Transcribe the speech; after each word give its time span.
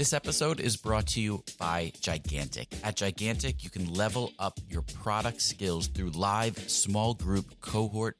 This 0.00 0.14
episode 0.14 0.60
is 0.60 0.78
brought 0.78 1.08
to 1.08 1.20
you 1.20 1.44
by 1.58 1.92
Gigantic. 2.00 2.68
At 2.82 2.96
Gigantic, 2.96 3.62
you 3.62 3.68
can 3.68 3.92
level 3.92 4.32
up 4.38 4.58
your 4.66 4.80
product 4.80 5.42
skills 5.42 5.88
through 5.88 6.12
live 6.12 6.56
small 6.70 7.12
group 7.12 7.60
cohort 7.60 8.16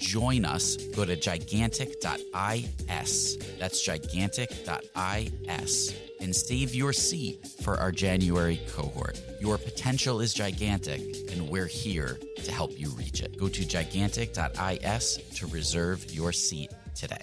join 0.00 0.44
us, 0.44 0.76
go 0.96 1.04
to 1.04 1.14
gigantic.is. 1.14 3.38
That's 3.58 3.82
gigantic.is 3.82 5.94
and 6.20 6.36
save 6.36 6.74
your 6.74 6.92
seat 6.92 7.46
for 7.62 7.76
our 7.76 7.92
January 7.92 8.60
cohort. 8.72 9.22
Your 9.40 9.58
potential 9.58 10.20
is 10.20 10.34
gigantic, 10.34 11.00
and 11.30 11.48
we're 11.48 11.66
here 11.66 12.18
to 12.42 12.52
help 12.52 12.78
you 12.78 12.90
reach 12.90 13.22
it. 13.22 13.38
Go 13.38 13.48
to 13.48 13.64
gigantic.is 13.64 15.18
to 15.36 15.46
reserve 15.46 16.10
your 16.10 16.32
seat 16.32 16.72
today. 16.94 17.22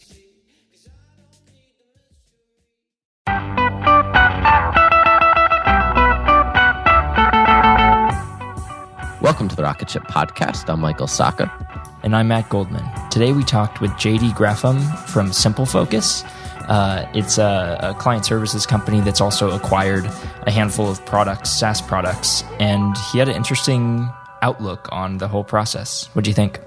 Welcome 9.20 9.48
to 9.50 9.56
the 9.56 9.64
Rocket 9.64 9.90
Ship 9.90 10.04
Podcast. 10.04 10.70
I'm 10.70 10.80
Michael 10.80 11.08
Sacca. 11.08 11.67
And 12.08 12.16
I'm 12.16 12.30
Matt 12.30 12.48
Goldman. 12.48 12.86
Today 13.10 13.34
we 13.34 13.44
talked 13.44 13.82
with 13.82 13.92
JD 13.92 14.30
Graffam 14.30 14.80
from 15.10 15.34
Simple 15.34 15.66
Focus. 15.66 16.24
Uh, 16.70 17.06
it's 17.14 17.38
a, 17.38 17.78
a, 17.82 17.94
client 17.96 18.26
services 18.26 18.66
company 18.66 19.02
that's 19.02 19.20
also 19.20 19.52
acquired 19.52 20.06
a 20.44 20.52
handful 20.52 20.90
of 20.90 21.06
products, 21.06 21.50
SaaS 21.50 21.82
products, 21.82 22.46
and 22.62 22.96
he 23.12 23.20
had 23.20 23.28
an 23.28 23.36
interesting 23.36 24.10
outlook 24.42 24.88
on 24.90 25.18
the 25.18 25.28
whole 25.28 25.44
process. 25.44 26.10
What 26.14 26.24
do 26.24 26.30
you 26.30 26.34
think? 26.34 26.62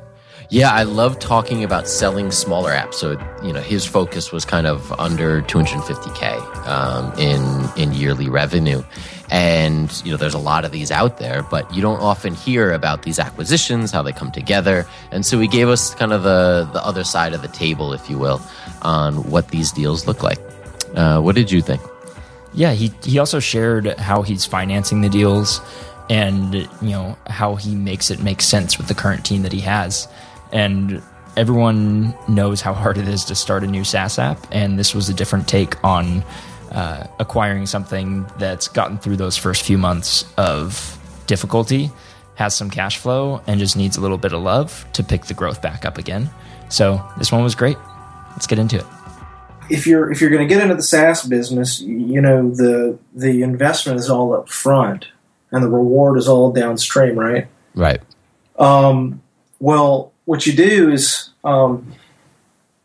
Yeah, 0.50 0.72
I 0.72 0.82
love 0.82 1.18
talking 1.20 1.64
about 1.64 1.88
selling 1.88 2.32
smaller 2.32 2.72
apps. 2.72 2.94
So, 2.94 3.12
you 3.42 3.54
know, 3.54 3.60
his 3.60 3.86
focus 3.86 4.32
was 4.32 4.44
kind 4.44 4.66
of 4.66 4.92
under 5.00 5.40
250k 5.42 6.66
um, 6.66 7.18
in 7.18 7.70
in 7.82 7.94
yearly 7.94 8.28
revenue, 8.28 8.82
and 9.30 9.90
you 10.04 10.10
know, 10.10 10.16
there's 10.16 10.34
a 10.34 10.38
lot 10.38 10.64
of 10.64 10.72
these 10.72 10.90
out 10.90 11.18
there, 11.18 11.42
but 11.42 11.72
you 11.74 11.80
don't 11.80 12.00
often 12.00 12.34
hear 12.34 12.72
about 12.72 13.02
these 13.02 13.18
acquisitions, 13.18 13.90
how 13.90 14.02
they 14.02 14.12
come 14.12 14.30
together. 14.32 14.86
And 15.10 15.24
so, 15.24 15.38
he 15.38 15.48
gave 15.48 15.68
us 15.68 15.94
kind 15.94 16.12
of 16.12 16.22
the 16.22 16.68
the 16.72 16.84
other 16.84 17.04
side 17.04 17.32
of 17.32 17.42
the 17.42 17.48
table, 17.48 17.92
if 17.92 18.10
you 18.10 18.18
will, 18.18 18.40
on 18.82 19.30
what 19.30 19.48
these 19.48 19.72
deals 19.72 20.06
look 20.06 20.22
like. 20.22 20.38
Uh, 20.94 21.20
what 21.20 21.34
did 21.34 21.50
you 21.50 21.62
think? 21.62 21.80
Yeah, 22.52 22.72
he 22.72 22.92
he 23.04 23.18
also 23.18 23.38
shared 23.38 23.86
how 23.98 24.22
he's 24.22 24.44
financing 24.44 25.00
the 25.00 25.08
deals, 25.08 25.60
and 26.08 26.54
you 26.54 26.90
know 26.90 27.16
how 27.28 27.54
he 27.54 27.74
makes 27.74 28.10
it 28.10 28.20
make 28.20 28.42
sense 28.42 28.78
with 28.78 28.88
the 28.88 28.94
current 28.94 29.24
team 29.24 29.42
that 29.42 29.52
he 29.52 29.60
has 29.60 30.08
and 30.52 31.02
everyone 31.36 32.14
knows 32.28 32.60
how 32.60 32.74
hard 32.74 32.98
it 32.98 33.08
is 33.08 33.24
to 33.26 33.34
start 33.34 33.62
a 33.62 33.66
new 33.66 33.84
SaaS 33.84 34.18
app, 34.18 34.38
and 34.50 34.78
this 34.78 34.94
was 34.94 35.08
a 35.08 35.14
different 35.14 35.48
take 35.48 35.82
on 35.84 36.24
uh, 36.70 37.06
acquiring 37.18 37.66
something 37.66 38.26
that's 38.38 38.68
gotten 38.68 38.98
through 38.98 39.16
those 39.16 39.36
first 39.36 39.62
few 39.62 39.78
months 39.78 40.24
of 40.36 40.98
difficulty, 41.26 41.90
has 42.36 42.54
some 42.54 42.70
cash 42.70 42.98
flow, 42.98 43.42
and 43.46 43.60
just 43.60 43.76
needs 43.76 43.96
a 43.96 44.00
little 44.00 44.18
bit 44.18 44.32
of 44.32 44.42
love 44.42 44.86
to 44.92 45.02
pick 45.02 45.26
the 45.26 45.34
growth 45.34 45.60
back 45.60 45.84
up 45.84 45.98
again. 45.98 46.30
So 46.68 47.04
this 47.18 47.32
one 47.32 47.42
was 47.42 47.54
great. 47.54 47.76
Let's 48.30 48.46
get 48.46 48.58
into 48.58 48.78
it. 48.78 48.86
If 49.68 49.86
you're 49.86 50.10
if 50.10 50.20
you're 50.20 50.30
going 50.30 50.46
to 50.46 50.52
get 50.52 50.62
into 50.62 50.74
the 50.74 50.82
SaaS 50.82 51.24
business, 51.24 51.80
you 51.80 52.20
know 52.20 52.50
the 52.50 52.98
the 53.14 53.42
investment 53.42 54.00
is 54.00 54.10
all 54.10 54.34
up 54.34 54.48
front, 54.48 55.06
and 55.52 55.62
the 55.62 55.68
reward 55.68 56.18
is 56.18 56.26
all 56.26 56.52
downstream, 56.52 57.16
right? 57.16 57.46
Right. 57.74 58.00
Um, 58.58 59.22
well, 59.60 60.12
what 60.24 60.46
you 60.46 60.52
do 60.54 60.90
is 60.90 61.30
um, 61.44 61.92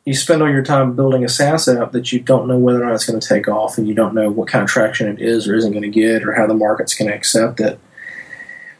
you 0.06 0.14
spend 0.14 0.44
all 0.44 0.50
your 0.50 0.64
time 0.64 0.96
building 0.96 1.26
a 1.26 1.30
SaaS 1.30 1.68
app 1.68 1.92
that 1.92 2.12
you 2.12 2.20
don't 2.20 2.48
know 2.48 2.60
whether 2.60 2.82
or 2.82 2.86
not 2.86 2.94
it's 2.94 3.06
going 3.06 3.20
to 3.20 3.28
take 3.28 3.48
off, 3.48 3.78
and 3.78 3.88
you 3.88 3.96
don't 3.96 4.14
know 4.14 4.30
what 4.30 4.48
kind 4.48 4.64
of 4.64 4.70
traction 4.70 5.08
it 5.08 5.20
is 5.20 5.48
or 5.48 5.56
isn't 5.56 5.72
going 5.72 5.82
to 5.82 5.90
get, 5.90 6.24
or 6.24 6.34
how 6.34 6.46
the 6.46 6.54
market's 6.54 6.94
going 6.94 7.10
to 7.10 7.16
accept 7.16 7.60
it. 7.60 7.80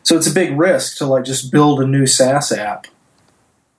So 0.04 0.16
it's 0.16 0.28
a 0.28 0.34
big 0.34 0.58
risk 0.58 0.98
to 1.00 1.08
like 1.08 1.26
just 1.26 1.52
build 1.52 1.82
a 1.82 1.88
new 1.88 2.06
SaaS 2.06 2.52
app. 2.52 2.86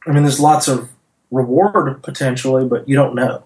I 0.07 0.13
mean, 0.13 0.25
there's 0.25 0.41
lots 0.41 0.67
of 0.67 0.91
reward 1.31 2.03
potentially, 2.03 2.67
but 2.67 2.89
you 2.89 2.97
don't 2.97 3.15
know. 3.15 3.45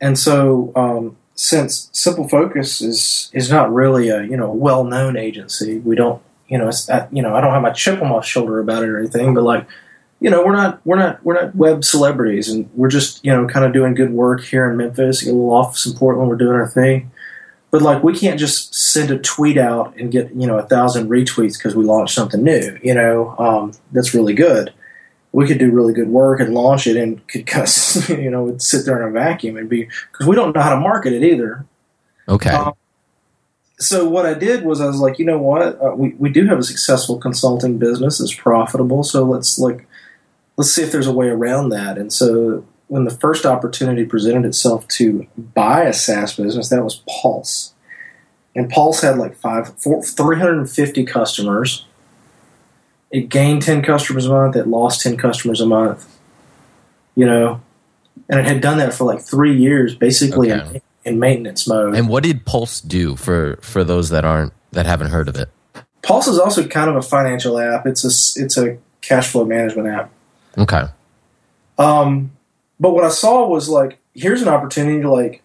And 0.00 0.18
so, 0.18 0.72
um, 0.74 1.16
since 1.34 1.90
Simple 1.92 2.28
Focus 2.28 2.80
is 2.80 3.30
is 3.34 3.50
not 3.50 3.72
really 3.72 4.08
a 4.08 4.22
you 4.22 4.36
know 4.38 4.50
well 4.50 4.84
known 4.84 5.18
agency, 5.18 5.78
we 5.78 5.94
don't 5.94 6.22
you 6.48 6.56
know 6.56 6.70
you 7.12 7.20
know 7.20 7.34
I 7.34 7.42
don't 7.42 7.52
have 7.52 7.62
my 7.62 7.72
chip 7.72 8.00
on 8.00 8.08
my 8.08 8.22
shoulder 8.22 8.60
about 8.60 8.82
it 8.82 8.88
or 8.88 8.98
anything, 8.98 9.34
but 9.34 9.42
like 9.42 9.66
you 10.20 10.30
know, 10.30 10.44
we're 10.44 10.52
not 10.56 10.80
we're 10.84 10.98
not 10.98 11.22
we're 11.24 11.40
not 11.40 11.54
web 11.54 11.84
celebrities, 11.84 12.48
and 12.48 12.70
we're 12.74 12.88
just 12.88 13.24
you 13.24 13.32
know 13.32 13.46
kind 13.46 13.66
of 13.66 13.72
doing 13.72 13.94
good 13.94 14.12
work 14.12 14.42
here 14.42 14.70
in 14.70 14.76
Memphis. 14.76 15.22
Get 15.22 15.30
a 15.30 15.32
little 15.32 15.52
office 15.52 15.84
in 15.86 15.94
Portland. 15.94 16.28
We're 16.28 16.36
doing 16.36 16.54
our 16.56 16.68
thing, 16.68 17.10
but 17.70 17.82
like 17.82 18.02
we 18.02 18.16
can't 18.16 18.40
just 18.40 18.74
send 18.74 19.10
a 19.10 19.18
tweet 19.18 19.58
out 19.58 19.94
and 19.98 20.10
get 20.10 20.34
you 20.34 20.46
know 20.46 20.58
a 20.58 20.62
thousand 20.62 21.10
retweets 21.10 21.58
because 21.58 21.76
we 21.76 21.84
launched 21.84 22.14
something 22.14 22.42
new. 22.42 22.78
You 22.82 22.94
know, 22.94 23.36
um, 23.38 23.72
that's 23.92 24.14
really 24.14 24.32
good. 24.32 24.72
We 25.32 25.46
could 25.46 25.58
do 25.58 25.70
really 25.70 25.92
good 25.92 26.08
work 26.08 26.40
and 26.40 26.54
launch 26.54 26.86
it, 26.86 26.96
and 26.96 27.26
could 27.28 27.46
kind 27.46 27.64
of, 27.64 28.08
you 28.18 28.30
know 28.30 28.56
sit 28.56 28.86
there 28.86 29.02
in 29.02 29.08
a 29.08 29.12
vacuum 29.12 29.58
and 29.58 29.68
be 29.68 29.88
because 30.12 30.26
we 30.26 30.34
don't 30.34 30.54
know 30.54 30.62
how 30.62 30.70
to 30.70 30.80
market 30.80 31.12
it 31.12 31.22
either. 31.22 31.66
Okay. 32.26 32.50
Um, 32.50 32.72
so 33.78 34.08
what 34.08 34.24
I 34.24 34.32
did 34.32 34.64
was 34.64 34.80
I 34.80 34.86
was 34.86 34.98
like, 34.98 35.18
you 35.18 35.26
know 35.26 35.38
what, 35.38 35.62
uh, 35.62 35.94
we 35.94 36.14
we 36.18 36.30
do 36.30 36.46
have 36.46 36.58
a 36.58 36.62
successful 36.62 37.18
consulting 37.18 37.76
business. 37.76 38.18
It's 38.18 38.34
profitable, 38.34 39.02
so 39.02 39.24
let's 39.24 39.58
like 39.58 39.86
let's 40.56 40.72
see 40.72 40.82
if 40.82 40.92
there's 40.92 41.06
a 41.06 41.12
way 41.12 41.28
around 41.28 41.70
that. 41.70 41.98
And 41.98 42.12
so 42.12 42.64
when 42.88 43.04
the 43.04 43.10
first 43.10 43.44
opportunity 43.44 44.04
presented 44.04 44.44
itself 44.44 44.86
to 44.88 45.26
buy 45.36 45.84
a 45.84 45.92
SaaS 45.92 46.36
business, 46.36 46.68
that 46.68 46.82
was 46.82 47.02
Pulse. 47.08 47.74
And 48.54 48.70
Pulse 48.70 49.02
had 49.02 49.18
like 49.18 49.36
five, 49.36 49.78
four, 49.78 50.02
350 50.02 51.04
customers. 51.04 51.84
It 53.10 53.28
gained 53.28 53.62
10 53.62 53.82
customers 53.82 54.26
a 54.26 54.30
month. 54.30 54.56
It 54.56 54.66
lost 54.66 55.02
10 55.02 55.16
customers 55.16 55.60
a 55.60 55.66
month. 55.66 56.18
You 57.14 57.26
know, 57.26 57.60
and 58.28 58.40
it 58.40 58.46
had 58.46 58.60
done 58.60 58.78
that 58.78 58.94
for 58.94 59.04
like 59.04 59.20
three 59.20 59.56
years, 59.56 59.94
basically 59.94 60.52
okay. 60.52 60.82
in, 61.04 61.14
in 61.14 61.20
maintenance 61.20 61.66
mode. 61.66 61.94
And 61.94 62.08
what 62.08 62.22
did 62.22 62.44
Pulse 62.44 62.80
do 62.80 63.16
for 63.16 63.58
for 63.62 63.84
those 63.84 64.10
that 64.10 64.24
aren't 64.24 64.52
that 64.72 64.86
haven't 64.86 65.08
heard 65.08 65.28
of 65.28 65.36
it? 65.36 65.48
Pulse 66.02 66.28
is 66.28 66.38
also 66.38 66.66
kind 66.66 66.90
of 66.90 66.96
a 66.96 67.02
financial 67.02 67.58
app. 67.58 67.86
It's 67.86 68.04
a 68.04 68.42
it's 68.42 68.58
a 68.58 68.78
cash 69.00 69.28
flow 69.28 69.44
management 69.44 69.88
app. 69.88 70.10
Okay. 70.56 70.84
Um, 71.78 72.32
but 72.80 72.90
what 72.90 73.04
I 73.04 73.10
saw 73.10 73.46
was 73.46 73.68
like, 73.68 73.98
here's 74.14 74.42
an 74.42 74.48
opportunity 74.48 75.02
to 75.02 75.10
like 75.10 75.42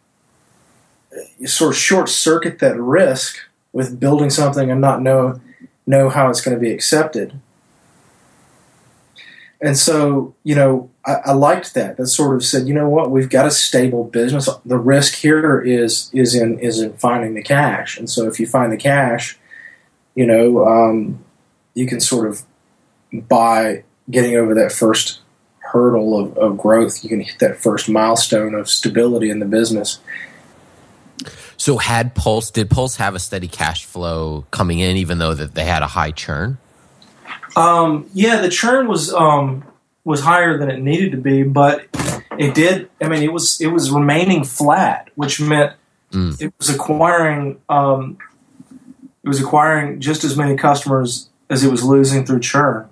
sort 1.46 1.74
of 1.74 1.78
short 1.78 2.10
circuit 2.10 2.60
that 2.60 2.80
risk 2.80 3.38
with 3.74 4.00
building 4.00 4.30
something 4.30 4.72
and 4.72 4.80
not 4.82 5.02
know 5.02 5.40
know 5.86 6.10
how 6.10 6.30
it's 6.30 6.42
going 6.42 6.56
to 6.56 6.62
be 6.62 6.72
accepted. 6.72 7.40
and 9.62 9.78
so 9.78 10.34
you 10.44 10.56
know 10.56 10.90
I, 11.06 11.14
I 11.26 11.32
liked 11.34 11.74
that. 11.74 11.98
That 11.98 12.08
sort 12.08 12.36
of 12.36 12.44
said, 12.44 12.68
you 12.68 12.74
know 12.74 12.90
what, 12.90 13.12
we've 13.12 13.30
got 13.30 13.46
a 13.46 13.52
stable 13.52 14.04
business. 14.04 14.50
The 14.66 14.78
risk 14.78 15.16
here 15.16 15.62
is 15.62 16.10
is 16.14 16.36
in 16.36 16.60
is 16.60 16.80
in 16.80 16.94
finding 16.94 17.36
the 17.36 17.44
cash, 17.44 17.98
and 17.98 18.10
so 18.10 18.28
if 18.28 18.40
you 18.40 18.48
find 18.48 18.72
the 18.72 18.78
cash, 18.78 19.38
you 20.16 20.26
know, 20.26 20.66
um, 20.68 21.24
you 21.74 21.88
can 21.88 22.00
sort 22.00 22.28
of 22.28 22.44
by 23.14 23.84
getting 24.12 24.36
over 24.36 24.54
that 24.56 24.72
first 24.72 25.20
hurdle 25.60 26.20
of, 26.20 26.38
of 26.38 26.58
growth, 26.58 27.04
you 27.04 27.10
can 27.10 27.22
hit 27.22 27.40
that 27.40 27.58
first 27.58 27.90
milestone 27.90 28.54
of 28.54 28.70
stability 28.70 29.30
in 29.30 29.40
the 29.40 29.46
business. 29.46 30.00
So 31.58 31.78
had 31.78 32.16
Pulse 32.16 32.50
did 32.52 32.70
Pulse 32.70 32.96
have 32.96 33.16
a 33.16 33.20
steady 33.20 33.48
cash 33.48 33.86
flow 33.86 34.46
coming 34.52 34.80
in, 34.80 34.98
even 34.98 35.20
though 35.20 35.34
that 35.34 35.54
they 35.54 35.64
had 35.64 35.84
a 35.84 35.88
high 35.88 36.12
churn? 36.12 36.58
Um, 37.56 38.10
yeah, 38.14 38.42
the 38.42 38.50
churn 38.50 38.88
was 38.88 39.14
um, 39.14 39.64
was 40.04 40.22
higher 40.22 40.58
than 40.58 40.72
it 40.72 40.82
needed 40.82 41.12
to 41.12 41.18
be, 41.18 41.44
but 41.44 41.88
it 42.38 42.56
did. 42.56 42.90
I 43.02 43.08
mean, 43.08 43.22
it 43.22 43.32
was 43.32 43.62
it 43.62 43.68
was 43.68 43.92
remaining 43.92 44.44
flat, 44.44 45.10
which 45.16 45.40
meant 45.40 45.74
mm. 46.12 46.42
it 46.42 46.54
was 46.58 46.70
acquiring 46.70 47.62
um, 47.70 48.18
it 49.24 49.28
was 49.28 49.40
acquiring 49.40 50.00
just 50.00 50.24
as 50.24 50.36
many 50.36 50.58
customers 50.58 51.30
as 51.50 51.64
it 51.64 51.70
was 51.70 51.84
losing 51.84 52.26
through 52.26 52.40
churn. 52.40 52.90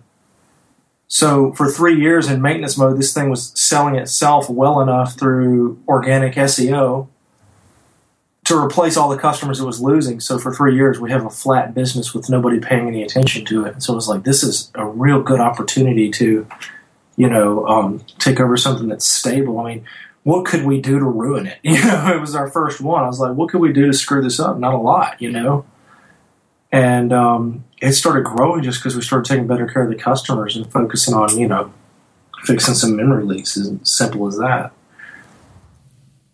So 1.10 1.52
for 1.54 1.70
three 1.70 2.00
years 2.00 2.30
in 2.30 2.40
maintenance 2.42 2.78
mode, 2.78 2.98
this 2.98 3.14
thing 3.14 3.32
was 3.32 3.52
selling 3.60 3.96
itself 3.96 4.48
well 4.48 4.80
enough 4.80 5.18
through 5.18 5.82
organic 5.88 6.36
SEO 6.36 7.08
to 8.46 8.56
replace 8.56 8.96
all 8.96 9.10
the 9.10 9.18
customers 9.18 9.60
it 9.60 9.66
was 9.66 9.82
losing. 9.82 10.20
So 10.20 10.38
for 10.38 10.54
three 10.54 10.76
years, 10.76 11.00
we 11.00 11.10
have 11.10 11.26
a 11.26 11.30
flat 11.30 11.74
business 11.74 12.14
with 12.14 12.30
nobody 12.30 12.60
paying 12.60 12.88
any 12.88 13.02
attention 13.02 13.44
to 13.46 13.66
it. 13.66 13.82
So 13.82 13.94
it 13.94 13.96
was 13.96 14.08
like, 14.08 14.24
this 14.24 14.44
is 14.44 14.72
a 14.76 14.86
real 14.86 15.22
good 15.22 15.40
opportunity 15.40 16.12
to, 16.12 16.48
you 17.16 17.30
know, 17.30 17.68
um, 17.68 18.06
take 18.20 18.40
over 18.40 18.56
something 18.56 18.88
that's 18.88 19.06
stable. 19.06 19.60
I 19.60 19.74
mean, 19.74 19.86
what 20.24 20.46
could 20.46 20.64
we 20.64 20.80
do 20.80 21.00
to 21.00 21.06
ruin 21.06 21.48
it? 21.48 21.58
You 21.64 21.84
know, 21.84 22.14
it 22.16 22.22
was 22.22 22.36
our 22.36 22.50
first 22.50 22.82
one. 22.82 23.04
I 23.04 23.08
was 23.08 23.20
like, 23.20 23.36
what 23.36 23.50
could 23.50 23.62
we 23.62 23.74
do 23.74 23.88
to 23.88 23.94
screw 23.94 24.22
this 24.22 24.40
up? 24.40 24.60
Not 24.60 24.76
a 24.76 24.78
lot, 24.78 25.20
you 25.20 25.32
know? 25.32 25.66
And 26.72 27.12
um, 27.12 27.64
it 27.82 27.94
started 27.94 28.26
growing 28.26 28.64
just 28.64 28.80
because 28.80 28.96
we 28.96 29.02
started 29.02 29.28
taking 29.28 29.48
better 29.48 29.66
care 29.66 29.84
of 29.84 29.90
the 29.90 29.96
customers 29.96 30.56
and 30.56 30.72
focusing 30.72 31.14
on, 31.14 31.38
you 31.38 31.48
know, 31.48 31.74
fixing 32.44 32.76
some 32.76 32.96
memory 32.96 33.24
leaks. 33.24 33.58
As 33.58 33.72
simple 33.84 34.28
as 34.28 34.38
that. 34.38 34.72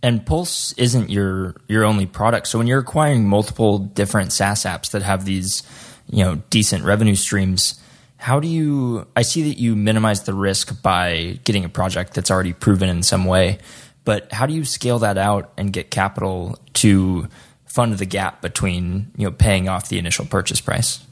And 0.04 0.24
Pulse 0.24 0.74
isn't 0.74 1.10
your 1.10 1.56
your 1.68 1.84
only 1.84 2.06
product. 2.06 2.48
So 2.48 2.58
when 2.58 2.68
you're 2.68 2.80
acquiring 2.80 3.28
multiple 3.28 3.80
different 3.80 4.32
SaaS 4.32 4.64
apps 4.64 4.92
that 4.92 5.02
have 5.02 5.26
these, 5.26 5.64
you 6.08 6.24
know, 6.24 6.36
decent 6.50 6.84
revenue 6.84 7.16
streams, 7.16 7.82
how 8.18 8.40
do 8.40 8.48
you 8.48 9.08
I 9.16 9.24
see 9.24 9.50
that 9.50 9.58
you 9.58 9.76
minimize 9.76 10.24
the 10.24 10.34
risk 10.34 10.82
by 10.82 11.40
getting 11.44 11.66
a 11.66 11.70
project 11.70 12.14
that's 12.14 12.30
already 12.30 12.54
proven 12.54 12.90
in 12.90 13.02
some 13.02 13.26
way, 13.26 13.58
but 14.04 14.32
how 14.32 14.46
do 14.46 14.54
you 14.54 14.66
scale 14.66 15.00
that 15.00 15.18
out 15.18 15.52
and 15.58 15.74
get 15.74 15.90
capital 15.90 16.60
to 16.74 17.28
fund 17.76 17.98
the 17.98 18.06
gap 18.06 18.42
between, 18.42 19.12
you 19.18 19.26
know, 19.26 19.32
paying 19.32 19.68
off 19.68 19.90
the 19.90 20.00
initial 20.00 20.26
purchase 20.26 20.62
price? 20.62 21.06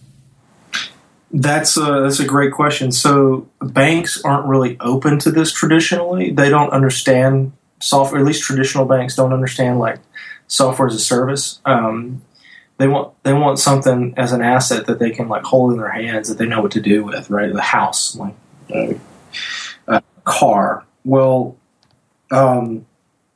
That's 1.30 1.76
a, 1.76 2.02
that's 2.04 2.22
a 2.22 2.26
great 2.26 2.54
question. 2.54 2.94
So 2.94 3.50
banks 3.60 4.22
aren't 4.24 4.48
really 4.48 4.78
open 4.80 5.20
to 5.20 5.32
this 5.32 5.52
traditionally. 5.52 6.32
They 6.32 6.50
don't 6.50 6.70
understand 6.70 7.52
software. 7.82 8.22
At 8.22 8.26
least 8.26 8.44
traditional 8.44 8.86
banks 8.86 9.14
don't 9.14 9.34
understand 9.34 9.80
like 9.80 10.00
software 10.48 10.88
as 10.88 10.96
a 10.96 11.00
service. 11.00 11.60
Um, 11.66 12.22
they 12.78 12.88
want 12.88 13.14
they 13.24 13.34
want 13.34 13.60
something 13.60 14.14
as 14.16 14.32
an 14.32 14.42
asset 14.42 14.86
that 14.86 15.00
they 15.00 15.12
can 15.12 15.28
like 15.28 15.44
hold 15.44 15.74
in 15.74 15.80
their 15.80 15.92
hands 15.92 16.30
that 16.30 16.38
they 16.38 16.46
know 16.46 16.62
what 16.62 16.72
to 16.72 16.82
do 16.82 17.04
with. 17.04 17.30
Right, 17.30 17.52
the 17.52 17.62
house, 17.62 18.16
like 18.16 18.36
uh, 18.74 18.94
a 19.88 20.02
car. 20.24 20.86
Well, 21.04 21.58
um, 22.32 22.86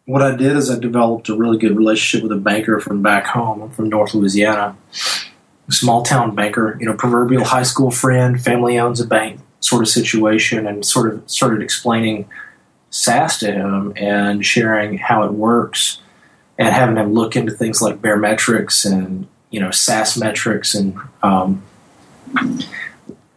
what 0.08 0.22
I 0.22 0.36
did 0.36 0.56
is 0.56 0.72
I 0.72 0.80
developed 0.80 1.28
a 1.28 1.36
really 1.36 1.58
good 1.58 1.76
relationship 1.76 2.24
with 2.24 2.32
a 2.32 2.42
banker 2.42 2.80
from 2.80 3.02
back 3.02 3.28
home. 3.28 3.62
I'm 3.62 3.70
from 3.70 3.90
North 3.90 4.14
Louisiana, 4.14 4.78
small 5.70 6.02
town 6.02 6.34
banker. 6.34 6.78
You 6.80 6.86
know, 6.86 6.94
proverbial 6.94 7.44
high 7.44 7.64
school 7.64 7.92
friend, 7.92 8.42
family 8.42 8.80
owns 8.80 9.02
a 9.02 9.06
bank 9.06 9.42
sort 9.60 9.82
of 9.82 9.90
situation, 9.90 10.66
and 10.66 10.86
sort 10.86 11.14
of 11.14 11.30
started 11.30 11.62
explaining 11.62 12.26
SaaS 12.90 13.38
to 13.40 13.52
him 13.52 13.92
and 13.98 14.46
sharing 14.46 14.98
how 14.98 15.24
it 15.24 15.34
works 15.34 16.02
and 16.58 16.70
having 16.70 16.96
him 16.96 17.14
look 17.14 17.36
into 17.36 17.52
things 17.52 17.82
like 17.82 18.02
Baremetrics 18.02 18.90
and 18.90 19.28
you 19.50 19.60
know 19.60 19.72
SaaS 19.72 20.18
metrics 20.18 20.74
and 20.74 20.98
um, 21.22 21.62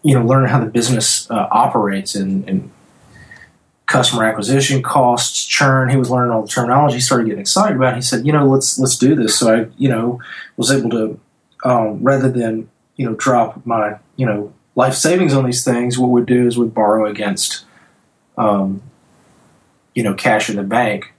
you 0.04 0.14
know 0.14 0.24
learn 0.24 0.48
how 0.48 0.60
the 0.60 0.70
business 0.70 1.28
uh, 1.32 1.48
operates 1.50 2.14
and, 2.14 2.48
and, 2.48 2.70
customer 3.90 4.22
acquisition 4.24 4.82
costs, 4.82 5.44
churn. 5.44 5.90
He 5.90 5.96
was 5.96 6.10
learning 6.10 6.30
all 6.30 6.42
the 6.42 6.48
terminology. 6.48 6.94
He 6.94 7.00
started 7.00 7.24
getting 7.24 7.40
excited 7.40 7.76
about. 7.76 7.94
it. 7.94 7.96
He 7.96 8.02
said, 8.02 8.24
you 8.24 8.32
know, 8.32 8.46
let's 8.46 8.78
let's 8.78 8.96
do 8.96 9.16
this. 9.16 9.36
So 9.36 9.54
I 9.54 9.66
you 9.76 9.88
know 9.88 10.20
was 10.56 10.70
able 10.70 10.90
to 10.90 11.20
um, 11.64 12.02
rather 12.02 12.30
than 12.30 12.70
you 12.96 13.04
know 13.04 13.14
drop 13.14 13.66
my 13.66 13.98
you 14.16 14.24
know 14.24 14.52
life 14.76 14.94
savings 14.94 15.34
on 15.34 15.44
these 15.44 15.64
things, 15.64 15.98
what 15.98 16.10
we'd 16.10 16.26
do 16.26 16.46
is 16.46 16.56
we'd 16.56 16.72
borrow 16.72 17.06
against 17.06 17.64
um, 18.38 18.80
you 19.94 20.04
know 20.04 20.14
cash 20.14 20.48
in 20.48 20.56
the 20.56 20.62
bank 20.62 21.12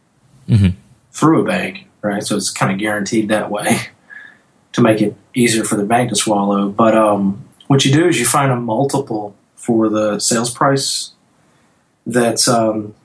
mm-hmm. 0.48 0.70
through 1.12 1.42
a 1.42 1.46
bank, 1.46 1.88
right? 2.02 2.24
So 2.24 2.38
it's 2.38 2.50
kind 2.50 2.72
of 2.72 2.80
guaranteed 2.80 3.28
that 3.28 3.52
way 3.52 3.80
to 4.72 4.82
make 4.82 5.02
it 5.02 5.14
easier 5.36 5.66
for 5.66 5.76
the 5.76 5.86
bank 5.86 6.10
to 6.10 6.16
swallow. 6.16 6.70
But 6.70 6.98
um, 6.98 7.50
what 7.68 7.84
you 7.84 7.92
do 7.92 8.08
is 8.08 8.18
you 8.18 8.26
find 8.26 8.50
a 8.50 8.56
multiple 8.56 9.36
for 9.56 9.90
the 9.90 10.20
sales 10.20 10.50
price 10.50 11.12
that's 12.06 12.48
um, 12.48 12.96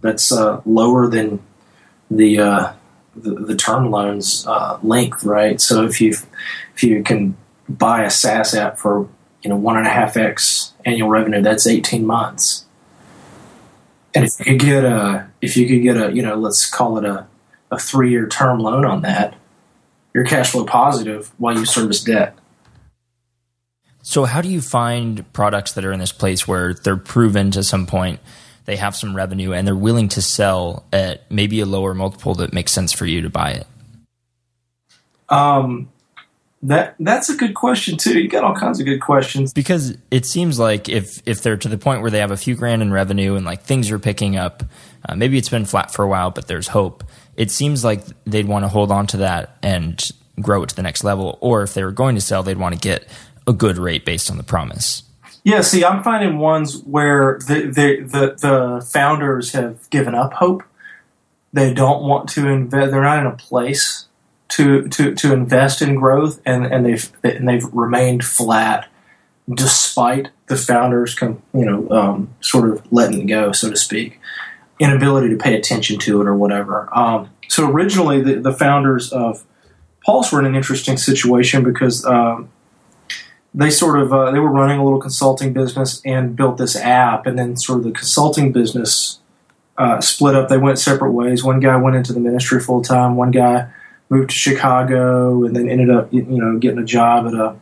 that's 0.00 0.32
uh, 0.32 0.60
lower 0.64 1.08
than 1.08 1.40
the, 2.10 2.38
uh, 2.38 2.72
the, 3.14 3.34
the 3.34 3.56
term 3.56 3.90
loans 3.90 4.46
uh, 4.46 4.78
length, 4.82 5.24
right? 5.24 5.60
So 5.60 5.84
if 5.84 6.00
you 6.00 6.14
if 6.74 6.82
you 6.82 7.02
can 7.02 7.36
buy 7.68 8.04
a 8.04 8.10
SaaS 8.10 8.54
app 8.54 8.78
for 8.78 9.08
you 9.42 9.50
know 9.50 9.56
one 9.56 9.76
and 9.76 9.86
a 9.86 9.90
half 9.90 10.16
x 10.16 10.72
annual 10.84 11.08
revenue, 11.08 11.42
that's 11.42 11.66
eighteen 11.66 12.06
months. 12.06 12.66
And 14.14 14.24
if 14.24 14.38
you 14.38 14.44
could 14.46 14.60
get 14.60 14.84
a, 14.84 15.28
if 15.42 15.58
you 15.58 15.66
could 15.68 15.82
get 15.82 15.96
a, 15.98 16.10
you 16.10 16.22
know, 16.22 16.36
let's 16.36 16.70
call 16.70 16.96
it 16.96 17.04
a, 17.04 17.26
a 17.70 17.78
three 17.78 18.10
year 18.10 18.26
term 18.26 18.60
loan 18.60 18.86
on 18.86 19.02
that, 19.02 19.34
you're 20.14 20.24
cash 20.24 20.52
flow 20.52 20.64
positive 20.64 21.32
while 21.36 21.58
you 21.58 21.66
service 21.66 22.02
debt. 22.02 22.34
So, 24.08 24.24
how 24.24 24.40
do 24.40 24.48
you 24.48 24.60
find 24.60 25.30
products 25.32 25.72
that 25.72 25.84
are 25.84 25.92
in 25.92 25.98
this 25.98 26.12
place 26.12 26.46
where 26.46 26.74
they're 26.74 26.96
proven 26.96 27.50
to 27.50 27.64
some 27.64 27.86
point, 27.86 28.20
they 28.64 28.76
have 28.76 28.94
some 28.94 29.16
revenue, 29.16 29.52
and 29.52 29.66
they're 29.66 29.74
willing 29.74 30.06
to 30.10 30.22
sell 30.22 30.84
at 30.92 31.28
maybe 31.28 31.58
a 31.58 31.66
lower 31.66 31.92
multiple 31.92 32.36
that 32.36 32.52
makes 32.52 32.70
sense 32.70 32.92
for 32.92 33.04
you 33.04 33.22
to 33.22 33.30
buy 33.30 33.50
it? 33.50 33.66
Um, 35.28 35.88
that 36.62 36.94
that's 37.00 37.30
a 37.30 37.34
good 37.34 37.54
question 37.54 37.96
too. 37.96 38.20
You 38.20 38.28
got 38.28 38.44
all 38.44 38.54
kinds 38.54 38.78
of 38.78 38.86
good 38.86 39.00
questions 39.00 39.52
because 39.52 39.98
it 40.12 40.24
seems 40.24 40.56
like 40.56 40.88
if 40.88 41.20
if 41.26 41.42
they're 41.42 41.56
to 41.56 41.68
the 41.68 41.76
point 41.76 42.00
where 42.00 42.10
they 42.12 42.20
have 42.20 42.30
a 42.30 42.36
few 42.36 42.54
grand 42.54 42.82
in 42.82 42.92
revenue 42.92 43.34
and 43.34 43.44
like 43.44 43.62
things 43.62 43.90
are 43.90 43.98
picking 43.98 44.36
up, 44.36 44.62
uh, 45.08 45.16
maybe 45.16 45.36
it's 45.36 45.48
been 45.48 45.64
flat 45.64 45.92
for 45.92 46.04
a 46.04 46.08
while, 46.08 46.30
but 46.30 46.46
there's 46.46 46.68
hope. 46.68 47.02
It 47.34 47.50
seems 47.50 47.82
like 47.82 48.04
they'd 48.24 48.46
want 48.46 48.64
to 48.64 48.68
hold 48.68 48.92
on 48.92 49.08
to 49.08 49.16
that 49.16 49.56
and 49.64 50.00
grow 50.40 50.62
it 50.62 50.68
to 50.68 50.76
the 50.76 50.82
next 50.82 51.02
level. 51.02 51.38
Or 51.40 51.64
if 51.64 51.74
they 51.74 51.82
were 51.82 51.90
going 51.90 52.14
to 52.14 52.20
sell, 52.20 52.44
they'd 52.44 52.56
want 52.56 52.74
to 52.74 52.80
get 52.80 53.08
a 53.46 53.52
good 53.52 53.78
rate 53.78 54.04
based 54.04 54.30
on 54.30 54.36
the 54.36 54.42
promise. 54.42 55.02
Yeah, 55.44 55.60
see, 55.60 55.84
I'm 55.84 56.02
finding 56.02 56.38
ones 56.38 56.82
where 56.82 57.38
the 57.46 57.66
the 57.66 58.02
the, 58.02 58.34
the 58.36 58.86
founders 58.90 59.52
have 59.52 59.88
given 59.90 60.14
up 60.14 60.34
hope. 60.34 60.64
They 61.52 61.72
don't 61.72 62.02
want 62.02 62.28
to 62.30 62.48
invest. 62.48 62.90
They're 62.90 63.02
not 63.02 63.20
in 63.20 63.26
a 63.26 63.36
place 63.36 64.06
to 64.48 64.88
to 64.88 65.14
to 65.14 65.32
invest 65.32 65.82
in 65.82 65.94
growth, 65.94 66.40
and 66.44 66.66
and 66.66 66.84
they've 66.84 67.12
and 67.22 67.48
they've 67.48 67.64
remained 67.72 68.24
flat 68.24 68.88
despite 69.52 70.30
the 70.48 70.56
founders, 70.56 71.14
come 71.14 71.42
you 71.54 71.64
know, 71.64 71.88
um, 71.90 72.34
sort 72.40 72.68
of 72.68 72.92
letting 72.92 73.26
go, 73.26 73.52
so 73.52 73.70
to 73.70 73.76
speak, 73.76 74.20
inability 74.80 75.28
to 75.28 75.36
pay 75.36 75.54
attention 75.54 75.98
to 76.00 76.20
it 76.20 76.26
or 76.26 76.34
whatever. 76.34 76.88
Um, 76.96 77.30
so 77.48 77.70
originally, 77.70 78.22
the, 78.22 78.40
the 78.40 78.52
founders 78.52 79.12
of 79.12 79.44
Pulse 80.04 80.32
were 80.32 80.40
in 80.40 80.46
an 80.46 80.56
interesting 80.56 80.96
situation 80.96 81.62
because 81.62 82.04
um, 82.04 82.50
they 83.56 83.70
sort 83.70 83.98
of 83.98 84.12
uh, 84.12 84.30
they 84.30 84.38
were 84.38 84.50
running 84.50 84.78
a 84.78 84.84
little 84.84 85.00
consulting 85.00 85.54
business 85.54 86.02
and 86.04 86.36
built 86.36 86.58
this 86.58 86.76
app, 86.76 87.26
and 87.26 87.38
then 87.38 87.56
sort 87.56 87.78
of 87.78 87.84
the 87.84 87.90
consulting 87.90 88.52
business 88.52 89.18
uh, 89.78 90.00
split 90.00 90.34
up. 90.34 90.50
They 90.50 90.58
went 90.58 90.78
separate 90.78 91.12
ways. 91.12 91.42
One 91.42 91.58
guy 91.58 91.74
went 91.76 91.96
into 91.96 92.12
the 92.12 92.20
ministry 92.20 92.60
full 92.60 92.82
time. 92.82 93.16
One 93.16 93.30
guy 93.30 93.68
moved 94.10 94.30
to 94.30 94.36
Chicago, 94.36 95.42
and 95.44 95.56
then 95.56 95.70
ended 95.70 95.88
up 95.88 96.12
you 96.12 96.22
know 96.22 96.58
getting 96.58 96.78
a 96.78 96.84
job 96.84 97.26
at 97.26 97.32
a, 97.32 97.56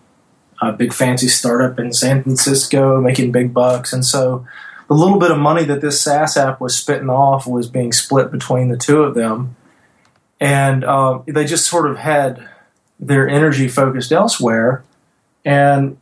a 0.61 0.73
big 0.73 0.93
fancy 0.93 1.29
startup 1.29 1.79
in 1.79 1.93
San 1.93 2.25
Francisco, 2.25 3.01
making 3.01 3.31
big 3.31 3.55
bucks. 3.55 3.93
And 3.93 4.05
so 4.05 4.45
the 4.89 4.95
little 4.95 5.21
bit 5.21 5.31
of 5.31 5.39
money 5.39 5.63
that 5.63 5.81
this 5.81 6.01
SaaS 6.01 6.37
app 6.37 6.61
was 6.61 6.77
spitting 6.77 7.09
off 7.09 7.47
was 7.47 7.69
being 7.69 7.93
split 7.93 8.33
between 8.33 8.69
the 8.69 8.77
two 8.77 9.05
of 9.05 9.15
them, 9.15 9.55
and 10.41 10.83
uh, 10.85 11.21
they 11.29 11.45
just 11.45 11.69
sort 11.69 11.89
of 11.89 11.99
had 11.99 12.49
their 12.99 13.29
energy 13.29 13.69
focused 13.69 14.11
elsewhere. 14.11 14.83
And 15.45 15.99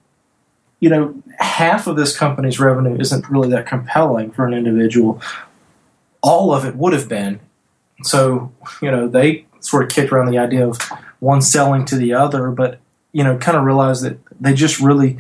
you 0.82 0.90
know, 0.90 1.14
half 1.38 1.86
of 1.86 1.94
this 1.94 2.18
company's 2.18 2.58
revenue 2.58 2.98
isn't 2.98 3.28
really 3.30 3.48
that 3.50 3.66
compelling 3.66 4.32
for 4.32 4.44
an 4.48 4.52
individual. 4.52 5.22
All 6.22 6.52
of 6.52 6.64
it 6.64 6.74
would 6.74 6.92
have 6.92 7.08
been. 7.08 7.38
So, 8.02 8.50
you 8.80 8.90
know, 8.90 9.06
they 9.06 9.46
sort 9.60 9.84
of 9.84 9.90
kicked 9.90 10.10
around 10.10 10.32
the 10.32 10.38
idea 10.38 10.66
of 10.66 10.80
one 11.20 11.40
selling 11.40 11.84
to 11.84 11.96
the 11.96 12.14
other, 12.14 12.50
but, 12.50 12.80
you 13.12 13.22
know, 13.22 13.38
kind 13.38 13.56
of 13.56 13.62
realized 13.62 14.02
that 14.02 14.18
they 14.40 14.54
just 14.54 14.80
really 14.80 15.18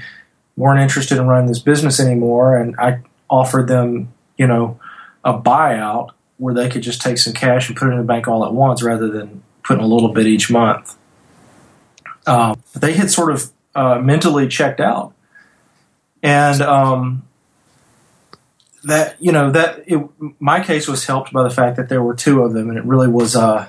weren't 0.56 0.80
interested 0.80 1.16
in 1.16 1.28
running 1.28 1.46
this 1.46 1.60
business 1.60 2.00
anymore. 2.00 2.56
And 2.56 2.74
I 2.76 2.98
offered 3.30 3.68
them, 3.68 4.12
you 4.36 4.48
know, 4.48 4.80
a 5.24 5.38
buyout 5.38 6.10
where 6.38 6.54
they 6.54 6.68
could 6.68 6.82
just 6.82 7.00
take 7.00 7.18
some 7.18 7.34
cash 7.34 7.68
and 7.68 7.78
put 7.78 7.86
it 7.86 7.92
in 7.92 7.98
the 7.98 8.04
bank 8.04 8.26
all 8.26 8.44
at 8.44 8.52
once 8.52 8.82
rather 8.82 9.08
than 9.08 9.44
putting 9.62 9.84
a 9.84 9.86
little 9.86 10.08
bit 10.08 10.26
each 10.26 10.50
month. 10.50 10.96
Um, 12.26 12.60
they 12.74 12.94
had 12.94 13.12
sort 13.12 13.30
of 13.30 13.52
uh, 13.74 13.98
mentally 13.98 14.48
checked 14.48 14.80
out, 14.80 15.14
and 16.22 16.60
um, 16.60 17.22
that 18.84 19.16
you 19.20 19.32
know 19.32 19.50
that 19.50 19.84
it, 19.86 20.00
my 20.40 20.62
case 20.62 20.88
was 20.88 21.06
helped 21.06 21.32
by 21.32 21.42
the 21.42 21.50
fact 21.50 21.76
that 21.76 21.88
there 21.88 22.02
were 22.02 22.14
two 22.14 22.42
of 22.42 22.52
them, 22.52 22.68
and 22.68 22.78
it 22.78 22.84
really 22.84 23.08
was 23.08 23.36
uh, 23.36 23.68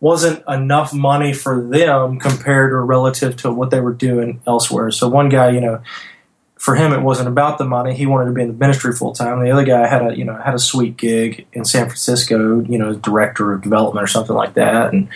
wasn't 0.00 0.42
enough 0.48 0.92
money 0.92 1.32
for 1.32 1.62
them 1.62 2.18
compared 2.18 2.72
or 2.72 2.84
relative 2.84 3.36
to 3.36 3.52
what 3.52 3.70
they 3.70 3.80
were 3.80 3.92
doing 3.92 4.40
elsewhere. 4.46 4.90
So 4.90 5.08
one 5.08 5.28
guy, 5.28 5.50
you 5.50 5.60
know, 5.60 5.80
for 6.56 6.74
him 6.74 6.92
it 6.92 7.02
wasn't 7.02 7.28
about 7.28 7.58
the 7.58 7.64
money. 7.64 7.94
He 7.94 8.06
wanted 8.06 8.26
to 8.26 8.32
be 8.32 8.42
in 8.42 8.48
the 8.48 8.54
ministry 8.54 8.92
full 8.92 9.12
time. 9.12 9.42
The 9.42 9.50
other 9.50 9.64
guy 9.64 9.86
had 9.86 10.06
a 10.06 10.16
you 10.16 10.24
know 10.24 10.36
had 10.36 10.54
a 10.54 10.58
sweet 10.58 10.96
gig 10.96 11.46
in 11.52 11.64
San 11.64 11.86
Francisco, 11.86 12.60
you 12.60 12.78
know, 12.78 12.94
director 12.94 13.52
of 13.52 13.62
development 13.62 14.04
or 14.04 14.08
something 14.08 14.36
like 14.36 14.54
that, 14.54 14.92
and 14.92 15.08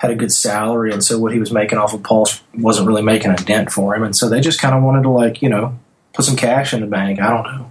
had 0.00 0.10
a 0.10 0.14
good 0.14 0.32
salary. 0.32 0.92
And 0.92 1.04
so 1.04 1.18
what 1.18 1.32
he 1.32 1.38
was 1.38 1.52
making 1.52 1.76
off 1.76 1.92
of 1.92 2.02
Pulse 2.02 2.42
wasn't 2.54 2.88
really 2.88 3.02
making 3.02 3.32
a 3.32 3.36
dent 3.36 3.70
for 3.70 3.94
him. 3.94 4.02
And 4.02 4.16
so 4.16 4.30
they 4.30 4.40
just 4.40 4.58
kind 4.58 4.74
of 4.74 4.82
wanted 4.82 5.02
to 5.02 5.10
like 5.10 5.42
you 5.42 5.50
know 5.50 5.78
put 6.14 6.24
some 6.24 6.36
cash 6.36 6.72
in 6.72 6.80
the 6.80 6.86
bank. 6.86 7.20
I 7.20 7.30
don't 7.30 7.70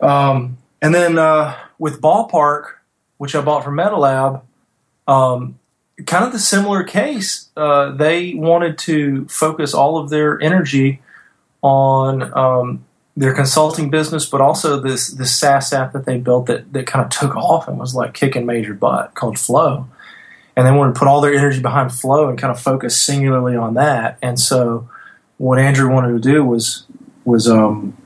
know. 0.00 0.08
Um, 0.08 0.58
and 0.80 0.94
then 0.94 1.18
uh, 1.18 1.56
with 1.78 2.00
Ballpark, 2.00 2.74
which 3.18 3.34
I 3.34 3.40
bought 3.40 3.64
from 3.64 3.76
MetaLab, 3.76 4.42
um, 5.08 5.58
kind 6.06 6.24
of 6.24 6.32
the 6.32 6.38
similar 6.38 6.84
case. 6.84 7.48
Uh, 7.56 7.90
they 7.90 8.34
wanted 8.34 8.78
to 8.78 9.26
focus 9.26 9.74
all 9.74 9.98
of 9.98 10.08
their 10.08 10.40
energy 10.40 11.02
on 11.62 12.32
um, 12.38 12.84
their 13.16 13.34
consulting 13.34 13.90
business, 13.90 14.24
but 14.24 14.40
also 14.40 14.78
this 14.78 15.08
this 15.08 15.36
SaaS 15.36 15.72
app 15.72 15.92
that 15.92 16.06
they 16.06 16.16
built 16.16 16.46
that 16.46 16.72
that 16.72 16.86
kind 16.86 17.04
of 17.04 17.10
took 17.10 17.36
off 17.36 17.66
and 17.66 17.76
was 17.76 17.92
like 17.92 18.14
kicking 18.14 18.46
major 18.46 18.72
butt 18.72 19.14
called 19.14 19.36
Flow. 19.36 19.88
And 20.56 20.66
they 20.66 20.72
wanted 20.72 20.94
to 20.94 20.98
put 20.98 21.08
all 21.08 21.20
their 21.20 21.34
energy 21.34 21.60
behind 21.60 21.92
Flow 21.92 22.28
and 22.28 22.38
kind 22.38 22.50
of 22.50 22.60
focus 22.60 23.00
singularly 23.00 23.56
on 23.56 23.74
that. 23.74 24.18
And 24.20 24.38
so, 24.38 24.88
what 25.38 25.58
Andrew 25.58 25.90
wanted 25.90 26.12
to 26.12 26.18
do 26.18 26.44
was 26.44 26.86
was 27.24 27.48
um, 27.48 27.96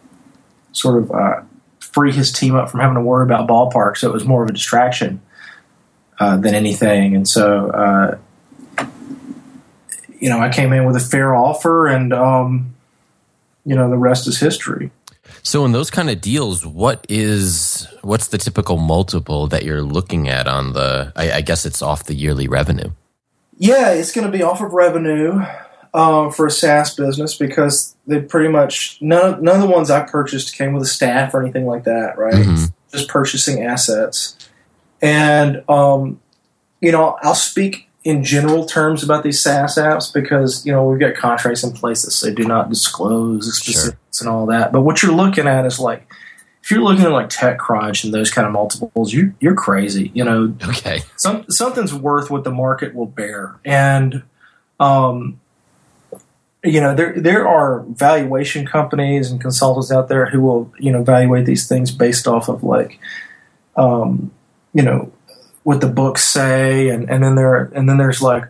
sort 0.73 1.03
of 1.03 1.11
uh, 1.11 1.43
free 1.81 2.13
his 2.13 2.33
team 2.33 2.55
up 2.55 2.71
from 2.71 2.81
having 2.81 2.97
to 2.97 3.01
worry 3.01 3.25
about 3.25 3.49
ballpark. 3.49 3.97
So 3.97 4.11
it 4.11 4.13
was 4.13 4.25
more 4.25 4.43
of 4.43 4.51
a 4.51 4.53
distraction 4.53 5.23
uh, 6.19 6.37
than 6.37 6.55
anything. 6.55 7.15
And 7.15 7.27
so, 7.27 7.71
uh, 7.71 8.19
you 10.19 10.29
know, 10.29 10.41
I 10.41 10.49
came 10.49 10.73
in 10.73 10.85
with 10.85 10.97
a 10.97 11.01
fair 11.01 11.35
offer, 11.35 11.87
and 11.87 12.13
um, 12.13 12.75
you 13.65 13.75
know, 13.75 13.91
the 13.91 13.99
rest 13.99 14.27
is 14.27 14.41
history. 14.41 14.91
So 15.45 15.67
in 15.67 15.73
those 15.73 15.91
kind 15.91 16.09
of 16.09 16.23
deals, 16.23 16.65
what 16.65 17.05
is 17.09 17.87
what's 18.01 18.29
the 18.29 18.39
typical 18.39 18.79
multiple 18.79 19.47
that 19.49 19.63
you're 19.63 19.83
looking 19.83 20.29
at 20.29 20.49
on 20.49 20.73
the? 20.73 21.13
I, 21.15 21.33
I 21.33 21.41
guess 21.43 21.67
it's 21.67 21.83
off 21.83 22.05
the 22.05 22.15
yearly 22.15 22.49
revenue. 22.49 22.91
Yeah, 23.59 23.91
it's 23.91 24.11
going 24.11 24.27
to 24.27 24.37
be 24.37 24.43
off 24.43 24.63
of 24.63 24.73
revenue 24.73 25.45
um, 25.93 26.33
for 26.33 26.47
a 26.47 26.51
SaaS 26.51 26.95
business 26.95 27.37
because 27.37 27.95
they 28.07 28.21
pretty 28.21 28.49
much 28.49 28.99
none 29.03 29.35
of, 29.35 29.43
none 29.43 29.57
of 29.57 29.61
the 29.61 29.69
ones 29.69 29.91
I 29.91 30.01
purchased 30.01 30.57
came 30.57 30.73
with 30.73 30.83
a 30.83 30.87
staff 30.87 31.35
or 31.35 31.43
anything 31.43 31.67
like 31.67 31.85
that, 31.85 32.17
right? 32.17 32.35
Mhm. 32.35 32.73
Just 32.91 33.09
purchasing 33.09 33.65
assets, 33.65 34.37
and 35.03 35.63
um, 35.69 36.21
you 36.81 36.91
know, 36.91 37.19
I'll 37.23 37.35
speak 37.35 37.89
in 38.05 38.23
general 38.23 38.67
terms 38.67 39.03
about 39.03 39.23
these 39.25 39.41
SaaS 39.41 39.77
apps 39.77 40.13
because 40.13 40.65
you 40.67 40.73
know 40.73 40.85
we've 40.85 41.01
got 41.01 41.15
contracts 41.15 41.65
in 41.65 41.73
place 41.73 42.03
that 42.03 42.11
say 42.11 42.33
do 42.33 42.45
not 42.45 42.69
disclose 42.69 43.57
specifics 43.59 44.21
and 44.21 44.29
all 44.29 44.47
that. 44.47 44.73
But 44.73 44.83
what 44.83 45.03
you're 45.03 45.13
looking 45.15 45.47
at 45.49 45.65
is 45.67 45.81
like 45.81 46.07
if 46.63 46.71
you're 46.71 46.83
looking 46.83 47.05
at 47.05 47.11
like 47.13 47.29
TechCrunch 47.31 48.05
and 48.05 48.15
those 48.15 48.31
kind 48.31 48.47
of 48.47 48.53
multiples, 48.53 49.13
you 49.13 49.35
you're 49.41 49.55
crazy. 49.55 50.11
You 50.15 50.25
know, 50.25 50.55
Okay. 50.69 51.01
some 51.17 51.45
something's 51.51 51.95
worth 51.95 52.31
what 52.31 52.45
the 52.45 52.51
market 52.51 52.95
will 52.95 53.07
bear, 53.07 53.57
and 53.65 54.23
um, 54.79 55.41
you 56.63 56.81
know 56.81 56.95
there 56.95 57.15
there 57.19 57.47
are 57.49 57.81
valuation 57.89 58.67
companies 58.67 59.31
and 59.31 59.41
consultants 59.41 59.91
out 59.91 60.09
there 60.09 60.27
who 60.27 60.41
will 60.43 60.73
you 60.79 60.93
know 60.93 61.01
evaluate 61.01 61.47
these 61.47 61.67
things 61.69 61.91
based 61.91 62.27
off 62.29 62.49
of 62.49 62.63
like 62.63 62.99
um, 63.77 64.31
you 64.73 64.83
know 64.83 65.13
what 65.65 65.81
the 65.81 65.89
books 65.89 66.25
say, 66.25 66.89
and 66.89 67.11
and 67.11 67.23
then 67.23 67.35
there 67.35 67.65
and 67.75 67.89
then 67.89 67.99
there's 67.99 68.23
like, 68.23 68.45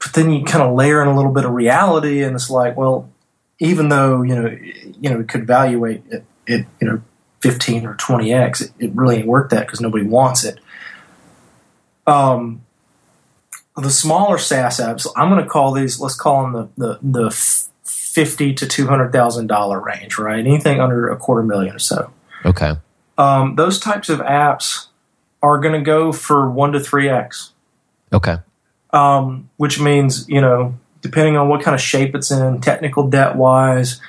but 0.00 0.14
then 0.14 0.32
you 0.32 0.44
kind 0.44 0.64
of 0.64 0.74
layer 0.74 1.02
in 1.02 1.08
a 1.08 1.14
little 1.14 1.32
bit 1.32 1.44
of 1.44 1.52
reality, 1.52 2.22
and 2.22 2.34
it's 2.34 2.48
like, 2.48 2.76
well, 2.76 3.10
even 3.58 3.90
though 3.90 4.22
you 4.22 4.34
know 4.34 4.48
you 4.48 5.10
know 5.10 5.20
it 5.20 5.28
could 5.28 5.42
evaluate 5.42 6.02
it, 6.08 6.24
it 6.46 6.66
you 6.80 6.88
know 6.88 7.02
15 7.40 7.86
or 7.86 7.94
20 7.94 8.32
x, 8.32 8.62
it, 8.62 8.72
it 8.78 8.92
really 8.94 9.18
ain't 9.18 9.26
worth 9.26 9.50
that 9.50 9.66
because 9.66 9.80
nobody 9.80 10.04
wants 10.04 10.42
it 10.42 10.58
um, 12.06 12.64
the 13.76 13.90
smaller 13.90 14.38
SaaS 14.38 14.78
apps, 14.78 15.06
I'm 15.16 15.28
going 15.28 15.42
to 15.42 15.48
call 15.48 15.72
these. 15.72 16.00
Let's 16.00 16.14
call 16.14 16.42
them 16.42 16.70
the 16.76 16.98
the, 17.02 17.20
the 17.20 17.30
fifty 17.84 18.54
to 18.54 18.66
two 18.66 18.86
hundred 18.86 19.12
thousand 19.12 19.48
dollar 19.48 19.80
range, 19.80 20.18
right? 20.18 20.38
Anything 20.38 20.80
under 20.80 21.08
a 21.08 21.16
quarter 21.16 21.42
million 21.42 21.74
or 21.74 21.80
so. 21.80 22.12
Okay. 22.44 22.74
Um, 23.18 23.56
those 23.56 23.80
types 23.80 24.08
of 24.08 24.20
apps 24.20 24.86
are 25.42 25.58
going 25.58 25.74
to 25.74 25.80
go 25.84 26.12
for 26.12 26.50
one 26.50 26.72
to 26.72 26.80
three 26.80 27.08
x, 27.08 27.52
Okay. 28.12 28.38
um, 28.92 29.48
which 29.56 29.80
means 29.80 30.28
you 30.28 30.40
know 30.40 30.74
depending 31.02 31.36
on 31.36 31.48
what 31.48 31.62
kind 31.62 31.74
of 31.74 31.80
shape 31.80 32.14
it's 32.14 32.30
in, 32.30 32.60
technical 32.60 33.08
debt 33.08 33.36
wise, 33.36 34.00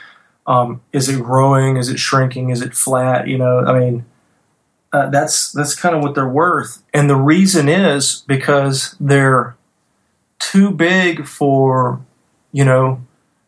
um, 0.47 0.81
is 0.93 1.09
it 1.09 1.21
growing? 1.21 1.77
Is 1.77 1.89
it 1.89 1.99
shrinking? 1.99 2.49
Is 2.49 2.61
it 2.61 2.73
flat? 2.73 3.27
You 3.27 3.37
know, 3.37 3.59
I 3.59 3.77
mean. 3.79 4.05
Uh, 4.93 5.09
that's 5.09 5.51
that's 5.51 5.75
kind 5.75 5.93
of 5.93 6.01
what 6.01 6.15
they're 6.15 6.27
worth, 6.29 6.81
and 6.93 7.09
the 7.09 7.15
reason 7.15 7.67
is 7.67 8.23
because 8.25 8.95
they're 9.01 9.57
too 10.39 10.71
big 10.71 11.27
for 11.27 11.99
you 12.53 12.63
know 12.63 13.01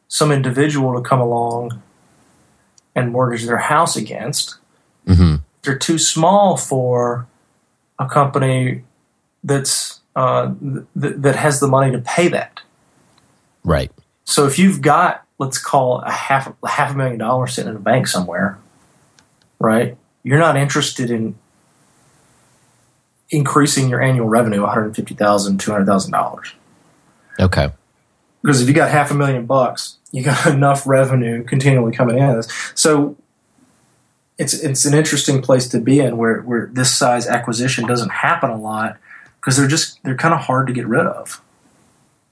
some 0.10 0.34
individual 0.34 0.94
to 0.94 1.02
come 1.02 1.22
along 1.22 1.82
and 2.94 3.14
mortgage 3.14 3.46
their 3.46 3.58
house 3.58 3.96
against. 3.96 4.58
hmm 5.08 5.36
They're 5.64 5.78
too 5.78 5.98
small 5.98 6.58
for 6.58 7.26
a 8.00 8.08
company 8.08 8.84
that's 9.44 10.00
uh, 10.16 10.54
th- 11.00 11.16
that 11.18 11.36
has 11.36 11.60
the 11.60 11.68
money 11.68 11.92
to 11.92 12.00
pay 12.00 12.28
that. 12.30 12.62
Right. 13.64 13.92
So 14.24 14.46
if 14.48 14.58
you've 14.58 14.82
got 14.82 15.26
let's 15.40 15.58
call 15.58 16.00
a 16.02 16.12
half 16.12 16.54
a 16.64 16.68
half 16.68 16.92
a 16.94 16.98
million 16.98 17.18
dollars 17.18 17.54
sitting 17.54 17.72
in 17.72 17.76
a 17.76 17.80
bank 17.80 18.08
somewhere, 18.08 18.60
right? 19.60 19.98
You're 20.24 20.40
not 20.40 20.58
interested 20.58 21.10
in 21.10 21.36
increasing 23.30 23.90
your 23.90 24.02
annual 24.02 24.28
revenue 24.28 24.62
$150,000, 24.62 25.16
$200,000. 25.58 26.54
Okay. 27.40 27.70
because 28.42 28.62
if 28.62 28.68
you 28.68 28.74
got 28.74 28.90
half 28.90 29.12
a 29.12 29.14
million 29.14 29.46
bucks, 29.46 29.98
you 30.12 30.24
got 30.24 30.46
enough 30.54 30.86
revenue 30.86 31.44
continually 31.44 31.94
coming 31.94 32.18
in. 32.18 32.42
So 32.76 33.16
it's 34.40 34.54
it's 34.54 34.86
an 34.86 34.94
interesting 34.94 35.42
place 35.42 35.68
to 35.68 35.80
be 35.80 36.00
in 36.00 36.18
where 36.18 36.42
where 36.42 36.70
this 36.72 36.96
size 36.96 37.28
acquisition 37.28 37.86
doesn't 37.86 38.10
happen 38.10 38.50
a 38.50 38.58
lot 38.58 38.98
because 39.36 39.58
they're 39.58 39.68
just 39.68 40.02
they're 40.04 40.16
kind 40.16 40.34
of 40.34 40.40
hard 40.40 40.66
to 40.68 40.74
get 40.74 40.88
rid 40.88 41.06
of. 41.06 41.42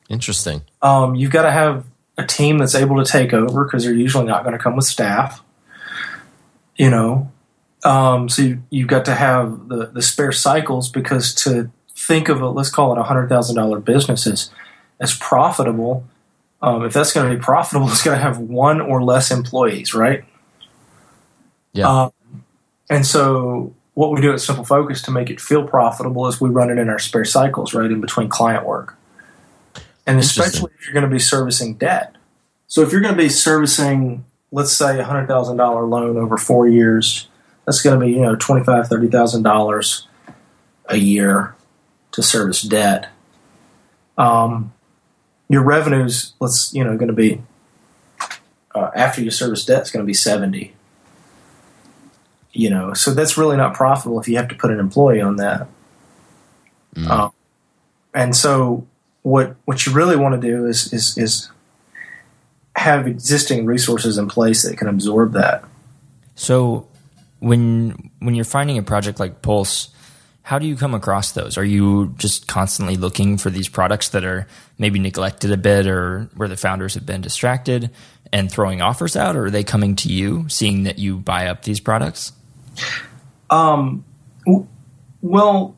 Interesting. 0.10 0.62
Um, 0.82 1.16
you've 1.16 1.32
got 1.32 1.44
to 1.44 1.52
have 1.52 1.86
a 2.18 2.26
team 2.26 2.60
that's 2.60 2.76
able 2.76 3.04
to 3.04 3.10
take 3.10 3.34
over 3.34 3.66
because 3.66 3.84
they're 3.84 3.94
usually 3.94 4.26
not 4.26 4.44
going 4.44 4.54
to 4.54 4.60
come 4.60 4.78
with 4.78 4.86
staff. 4.86 5.44
You 6.78 6.90
know, 6.90 7.30
um, 7.84 8.30
so 8.30 8.42
you, 8.44 8.64
you've 8.70 8.88
got 8.88 9.04
to 9.06 9.16
have 9.16 9.68
the 9.68 9.88
the 9.88 10.02
spare 10.02 10.32
cycles 10.32 10.90
because 10.90 11.34
to 11.44 11.70
think 11.94 12.30
of 12.30 12.40
a 12.40 12.48
let's 12.48 12.70
call 12.70 12.94
it 12.94 12.98
a 12.98 13.04
hundred 13.04 13.28
thousand 13.28 13.58
dollar 13.58 13.82
business 13.82 14.26
as 14.26 14.50
as 15.02 15.14
profitable. 15.14 16.06
Um, 16.62 16.86
if 16.86 16.94
that's 16.94 17.12
going 17.12 17.30
to 17.30 17.38
be 17.38 17.44
profitable, 17.44 17.88
it's 17.92 18.02
going 18.02 18.18
to 18.18 18.24
have 18.24 18.38
one 18.38 18.80
or 18.80 19.04
less 19.04 19.30
employees, 19.30 19.94
right? 19.94 20.24
Yeah. 21.78 22.06
Um, 22.06 22.12
and 22.90 23.06
so, 23.06 23.74
what 23.94 24.12
we 24.12 24.22
do 24.22 24.34
at 24.34 24.42
Simple 24.42 24.66
Focus 24.66 25.04
to 25.04 25.12
make 25.12 25.30
it 25.30 25.40
feel 25.40 25.68
profitable 25.68 26.28
is 26.28 26.42
we 26.42 26.50
run 26.50 26.72
it 26.72 26.80
in 26.80 26.90
our 26.90 26.98
spare 26.98 27.26
cycles, 27.26 27.74
right 27.74 27.90
in 27.90 28.02
between 28.02 28.30
client 28.30 28.66
work. 28.66 28.96
And 30.08 30.18
especially 30.20 30.72
if 30.80 30.86
you're 30.86 30.94
going 30.94 31.10
to 31.10 31.14
be 31.14 31.20
servicing 31.20 31.76
debt. 31.76 32.16
So, 32.68 32.82
if 32.82 32.92
you're 32.92 33.02
going 33.02 33.14
to 33.14 33.22
be 33.22 33.30
servicing, 33.30 34.26
let's 34.52 34.72
say, 34.72 35.00
a 35.00 35.04
hundred 35.04 35.28
thousand 35.28 35.58
dollar 35.58 35.86
loan 35.86 36.18
over 36.18 36.38
four 36.38 36.68
years, 36.68 37.28
that's 37.66 37.82
going 37.82 38.00
to 38.00 38.06
be 38.06 38.14
you 38.14 38.22
know 38.22 38.36
twenty 38.36 38.64
five, 38.64 38.88
thirty 38.88 39.08
thousand 39.08 39.44
dollars 39.44 40.08
a 40.88 40.98
year 40.98 41.56
to 42.12 42.24
service 42.24 42.64
debt. 42.64 43.10
Um, 44.18 44.74
your 45.48 45.62
revenues, 45.62 46.34
let's 46.40 46.74
you 46.74 46.84
know, 46.84 46.98
going 46.98 47.10
to 47.10 47.14
be 47.14 47.44
uh, 48.78 48.92
after 48.96 49.22
you 49.22 49.32
service 49.32 49.66
debt 49.66 49.84
is 49.84 49.92
going 49.92 50.04
to 50.04 50.08
be 50.08 50.14
70. 50.14 50.74
You 52.58 52.72
know, 52.72 52.94
so 52.96 53.14
that's 53.14 53.38
really 53.38 53.56
not 53.56 53.76
profitable 53.76 54.20
if 54.20 54.28
you 54.28 54.36
have 54.38 54.48
to 54.48 54.56
put 54.56 54.72
an 54.72 54.80
employee 54.80 55.22
on 55.22 55.36
that. 55.36 55.68
Mm. 56.96 57.08
Uh, 57.08 57.30
and 58.16 58.36
so 58.36 58.88
what 59.22 59.56
what 59.66 59.86
you 59.86 59.94
really 59.94 60.16
want 60.16 60.42
to 60.42 60.42
do 60.42 60.66
is 60.66 60.92
is 60.92 61.16
is 61.20 61.52
have 62.76 63.06
existing 63.06 63.68
resources 63.68 64.18
in 64.18 64.28
place 64.28 64.64
that 64.64 64.76
can 64.76 64.88
absorb 64.88 65.34
that. 65.34 65.64
So 66.34 66.88
when 67.38 68.10
when 68.20 68.34
you're 68.34 68.44
finding 68.44 68.80
a 68.80 68.84
project 68.84 69.20
like 69.20 69.44
Pulse, 69.44 69.90
how 70.42 70.58
do 70.58 70.66
you 70.66 70.76
come 70.76 70.96
across 70.96 71.34
those? 71.34 71.60
Are 71.60 71.64
you 71.64 72.16
just 72.18 72.48
constantly 72.48 72.96
looking 72.96 73.38
for 73.38 73.52
these 73.52 73.70
products 73.70 74.10
that 74.10 74.26
are 74.26 74.48
maybe 74.80 74.98
neglected 74.98 75.52
a 75.52 75.58
bit 75.58 75.86
or 75.86 76.28
where 76.36 76.48
the 76.48 76.58
founders 76.58 76.96
have 76.96 77.06
been 77.06 77.22
distracted 77.22 77.92
and 78.34 78.52
throwing 78.52 78.82
offers 78.82 79.16
out, 79.16 79.36
or 79.36 79.46
are 79.46 79.52
they 79.52 79.64
coming 79.64 79.96
to 79.98 80.10
you 80.10 80.50
seeing 80.50 80.84
that 80.84 80.98
you 80.98 81.18
buy 81.18 81.48
up 81.48 81.62
these 81.62 81.80
products? 81.80 82.32
Um, 83.50 84.04
w- 84.46 84.68
well, 85.22 85.76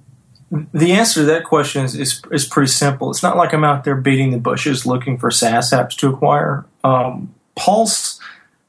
the 0.74 0.94
answer 0.94 1.22
to 1.22 1.25
that 1.27 1.44
question 1.44 1.86
is, 1.86 1.96
is, 1.96 2.22
is 2.32 2.46
pretty 2.46 2.72
simple. 2.72 3.12
It's 3.12 3.22
not 3.22 3.38
like 3.38 3.53
I'm 3.53 3.63
out 3.63 3.84
there 3.84 3.96
beating 3.96 4.32
the 4.32 4.39
bushes 4.39 4.86
looking 4.86 5.18
for 5.18 5.29
SaaS 5.29 5.72
apps 5.72 5.96
to 5.98 6.10
acquire. 6.10 6.65
Um, 6.84 7.34
Pulse 7.56 8.20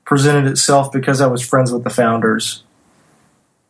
presented 0.04 0.50
itself 0.50 0.92
because 0.92 1.20
I 1.20 1.26
was 1.26 1.46
friends 1.46 1.72
with 1.72 1.84
the 1.84 1.90
founders, 1.90 2.64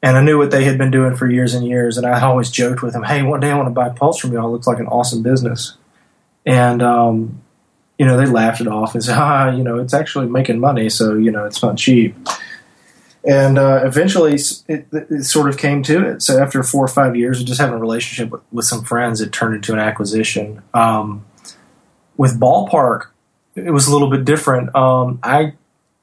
and 0.02 0.16
I 0.16 0.22
knew 0.22 0.38
what 0.38 0.50
they 0.50 0.64
had 0.64 0.78
been 0.78 0.90
doing 0.90 1.14
for 1.14 1.30
years 1.30 1.54
and 1.54 1.66
years. 1.66 1.98
And 1.98 2.06
I 2.06 2.20
always 2.22 2.50
joked 2.50 2.82
with 2.82 2.94
them, 2.94 3.02
"Hey, 3.02 3.22
one 3.22 3.40
day 3.40 3.50
I 3.50 3.56
want 3.56 3.68
to 3.68 3.74
buy 3.74 3.90
Pulse 3.90 4.18
from 4.18 4.32
you. 4.32 4.38
It 4.38 4.48
looks 4.48 4.66
like 4.66 4.78
an 4.78 4.86
awesome 4.86 5.22
business." 5.22 5.76
And 6.46 6.82
um, 6.82 7.42
you 7.98 8.06
know, 8.06 8.16
they 8.16 8.24
laughed 8.24 8.62
it 8.62 8.66
off 8.66 8.94
and 8.94 9.04
said, 9.04 9.18
"Ah, 9.18 9.50
you 9.50 9.62
know, 9.62 9.78
it's 9.78 9.94
actually 9.94 10.26
making 10.26 10.58
money, 10.58 10.88
so 10.88 11.14
you 11.14 11.30
know, 11.30 11.44
it's 11.44 11.62
not 11.62 11.76
cheap." 11.76 12.16
And 13.24 13.58
uh, 13.58 13.82
eventually 13.84 14.34
it, 14.68 14.86
it, 14.92 15.24
sort 15.24 15.48
of 15.48 15.58
came 15.58 15.82
to 15.84 16.08
it. 16.08 16.22
So 16.22 16.42
after 16.42 16.62
four 16.62 16.84
or 16.84 16.88
five 16.88 17.16
years 17.16 17.40
of 17.40 17.46
just 17.46 17.60
having 17.60 17.74
a 17.74 17.78
relationship 17.78 18.30
with, 18.30 18.42
with 18.50 18.64
some 18.64 18.82
friends, 18.84 19.20
it 19.20 19.32
turned 19.32 19.54
into 19.54 19.72
an 19.72 19.78
acquisition. 19.78 20.62
Um, 20.72 21.24
with 22.16 22.40
Ballpark, 22.40 23.08
it 23.54 23.70
was 23.70 23.86
a 23.86 23.92
little 23.92 24.10
bit 24.10 24.24
different. 24.24 24.74
Um, 24.74 25.18
I 25.22 25.54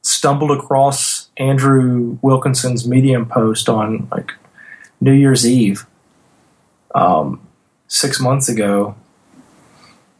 stumbled 0.01 0.51
across 0.51 1.29
Andrew 1.37 2.17
Wilkinson's 2.21 2.87
Medium 2.87 3.25
post 3.25 3.67
on 3.67 4.07
like 4.11 4.33
New 5.01 5.13
Year's 5.13 5.45
Eve 5.45 5.85
um, 6.93 7.45
six 7.87 8.19
months 8.19 8.47
ago 8.47 8.95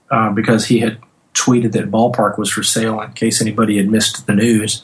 uh, 0.10 0.32
because 0.32 0.66
he 0.66 0.80
had 0.80 1.00
tweeted 1.34 1.74
that 1.74 1.92
Ballpark 1.92 2.38
was 2.38 2.52
for 2.52 2.64
sale 2.64 3.00
in 3.02 3.14
case 3.14 3.42
anybody 3.42 3.78
had 3.78 3.88
missed 3.88 4.26
the 4.26 4.34
news. 4.34 4.84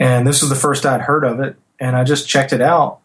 And 0.00 0.26
this 0.26 0.40
was 0.40 0.48
the 0.48 0.56
first 0.56 0.86
I'd 0.86 1.02
heard 1.02 1.24
of 1.24 1.40
it, 1.40 1.56
and 1.78 1.94
I 1.94 2.04
just 2.04 2.26
checked 2.26 2.54
it 2.54 2.62
out. 2.62 3.00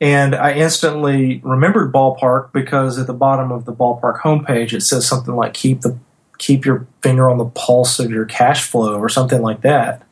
And 0.00 0.34
I 0.34 0.52
instantly 0.52 1.40
remembered 1.44 1.92
Ballpark 1.92 2.52
because 2.52 2.98
at 2.98 3.06
the 3.06 3.14
bottom 3.14 3.52
of 3.52 3.64
the 3.64 3.72
Ballpark 3.72 4.20
homepage 4.20 4.72
it 4.72 4.82
says 4.82 5.06
something 5.06 5.34
like 5.34 5.54
"keep 5.54 5.82
the 5.82 5.96
keep 6.36 6.66
your 6.66 6.88
finger 7.00 7.30
on 7.30 7.38
the 7.38 7.46
pulse 7.46 8.00
of 8.00 8.10
your 8.10 8.24
cash 8.24 8.68
flow" 8.68 8.98
or 8.98 9.08
something 9.08 9.40
like 9.40 9.60
that. 9.60 10.02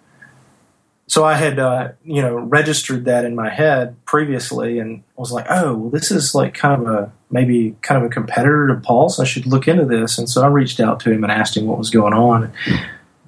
So 1.08 1.24
I 1.24 1.34
had 1.34 1.58
uh, 1.58 1.90
you 2.04 2.22
know 2.22 2.36
registered 2.36 3.04
that 3.06 3.24
in 3.24 3.34
my 3.34 3.50
head 3.50 3.96
previously, 4.04 4.78
and 4.78 5.02
was 5.16 5.32
like, 5.32 5.46
"Oh, 5.50 5.74
well, 5.74 5.90
this 5.90 6.12
is 6.12 6.32
like 6.32 6.54
kind 6.54 6.80
of 6.80 6.88
a 6.88 7.12
maybe 7.28 7.76
kind 7.82 8.02
of 8.02 8.08
a 8.08 8.14
competitor 8.14 8.68
to 8.68 8.76
Pulse. 8.76 9.18
I 9.18 9.24
should 9.24 9.46
look 9.46 9.66
into 9.66 9.84
this." 9.84 10.16
And 10.16 10.30
so 10.30 10.42
I 10.42 10.46
reached 10.46 10.78
out 10.78 11.00
to 11.00 11.10
him 11.10 11.24
and 11.24 11.32
asked 11.32 11.56
him 11.56 11.66
what 11.66 11.76
was 11.76 11.90
going 11.90 12.14
on. 12.14 12.52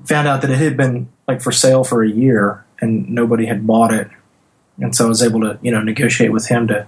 Found 0.07 0.29
out 0.29 0.41
that 0.43 0.51
it 0.51 0.59
had 0.59 0.77
been 0.77 1.09
like 1.27 1.43
for 1.43 1.53
sale 1.53 1.85
for 1.85 2.03
a 2.03 2.09
year 2.09 2.65
and 2.81 3.09
nobody 3.09 3.47
had 3.47 3.67
bought 3.67 3.93
it. 3.93 4.09
And 4.81 4.95
so 4.95 5.07
I 5.07 5.09
was 5.09 5.23
able 5.23 5.41
to, 5.41 5.59
you 5.63 5.71
know, 5.71 5.83
negotiate 5.83 6.33
with 6.33 6.49
him 6.49 6.69
to, 6.69 6.87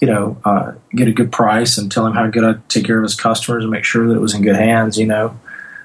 you 0.00 0.08
know, 0.08 0.38
uh, 0.44 0.72
get 0.92 1.08
a 1.08 1.12
good 1.12 1.30
price 1.30 1.76
and 1.76 1.92
tell 1.92 2.06
him 2.06 2.14
how 2.14 2.26
good 2.28 2.44
I'd 2.44 2.68
take 2.68 2.86
care 2.86 2.98
of 2.98 3.02
his 3.02 3.14
customers 3.14 3.64
and 3.64 3.70
make 3.70 3.84
sure 3.84 4.08
that 4.08 4.14
it 4.14 4.20
was 4.20 4.34
in 4.34 4.42
good 4.42 4.56
hands, 4.56 4.98
you 4.98 5.06
know. 5.06 5.38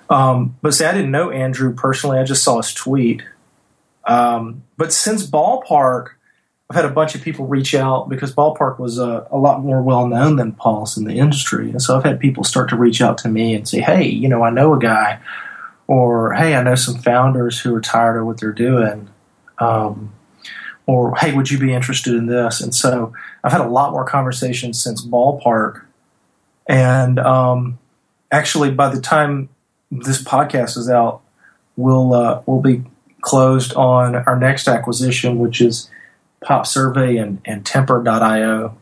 Um, 0.09 0.55
but 0.61 0.73
see, 0.73 0.85
I 0.85 0.93
didn't 0.93 1.11
know 1.11 1.31
Andrew 1.31 1.73
personally. 1.73 2.19
I 2.19 2.23
just 2.23 2.43
saw 2.43 2.57
his 2.57 2.73
tweet. 2.73 3.23
Um, 4.05 4.63
but 4.77 4.93
since 4.93 5.25
Ballpark, 5.25 6.09
I've 6.69 6.75
had 6.75 6.85
a 6.85 6.89
bunch 6.89 7.15
of 7.15 7.21
people 7.21 7.45
reach 7.45 7.75
out 7.75 8.09
because 8.09 8.33
Ballpark 8.33 8.79
was 8.79 8.99
uh, 8.99 9.27
a 9.29 9.37
lot 9.37 9.61
more 9.61 9.81
well 9.81 10.07
known 10.07 10.37
than 10.37 10.53
Pulse 10.53 10.97
in 10.97 11.03
the 11.03 11.17
industry. 11.17 11.69
And 11.69 11.81
so 11.81 11.97
I've 11.97 12.03
had 12.03 12.19
people 12.19 12.43
start 12.43 12.69
to 12.69 12.75
reach 12.75 13.01
out 13.01 13.17
to 13.19 13.29
me 13.29 13.53
and 13.53 13.67
say, 13.67 13.81
hey, 13.81 14.05
you 14.05 14.27
know, 14.27 14.43
I 14.43 14.49
know 14.49 14.73
a 14.73 14.79
guy 14.79 15.19
or 15.87 16.33
hey, 16.33 16.55
I 16.55 16.63
know 16.63 16.75
some 16.75 16.95
founders 16.95 17.59
who 17.59 17.75
are 17.75 17.81
tired 17.81 18.19
of 18.19 18.25
what 18.25 18.39
they're 18.39 18.51
doing, 18.51 19.09
um, 19.59 20.13
or 20.85 21.15
hey, 21.15 21.33
would 21.33 21.49
you 21.51 21.57
be 21.59 21.73
interested 21.73 22.13
in 22.13 22.25
this? 22.27 22.61
And 22.61 22.73
so 22.73 23.13
I've 23.43 23.51
had 23.51 23.61
a 23.61 23.67
lot 23.69 23.91
more 23.91 24.05
conversations 24.05 24.81
since 24.81 25.05
Ballpark, 25.05 25.81
and 26.67 27.19
um, 27.19 27.79
actually, 28.31 28.71
by 28.71 28.89
the 28.89 29.01
time 29.01 29.49
this 29.91 30.23
podcast 30.23 30.77
is 30.77 30.89
out, 30.89 31.21
we'll 31.75 32.13
uh, 32.13 32.41
we'll 32.45 32.61
be 32.61 32.83
closed 33.21 33.73
on 33.73 34.15
our 34.15 34.37
next 34.39 34.67
acquisition, 34.67 35.39
which 35.39 35.61
is 35.61 35.89
Pop 36.43 36.65
Survey 36.67 37.17
and, 37.17 37.41
and 37.45 37.65
Temper.io, 37.65 38.77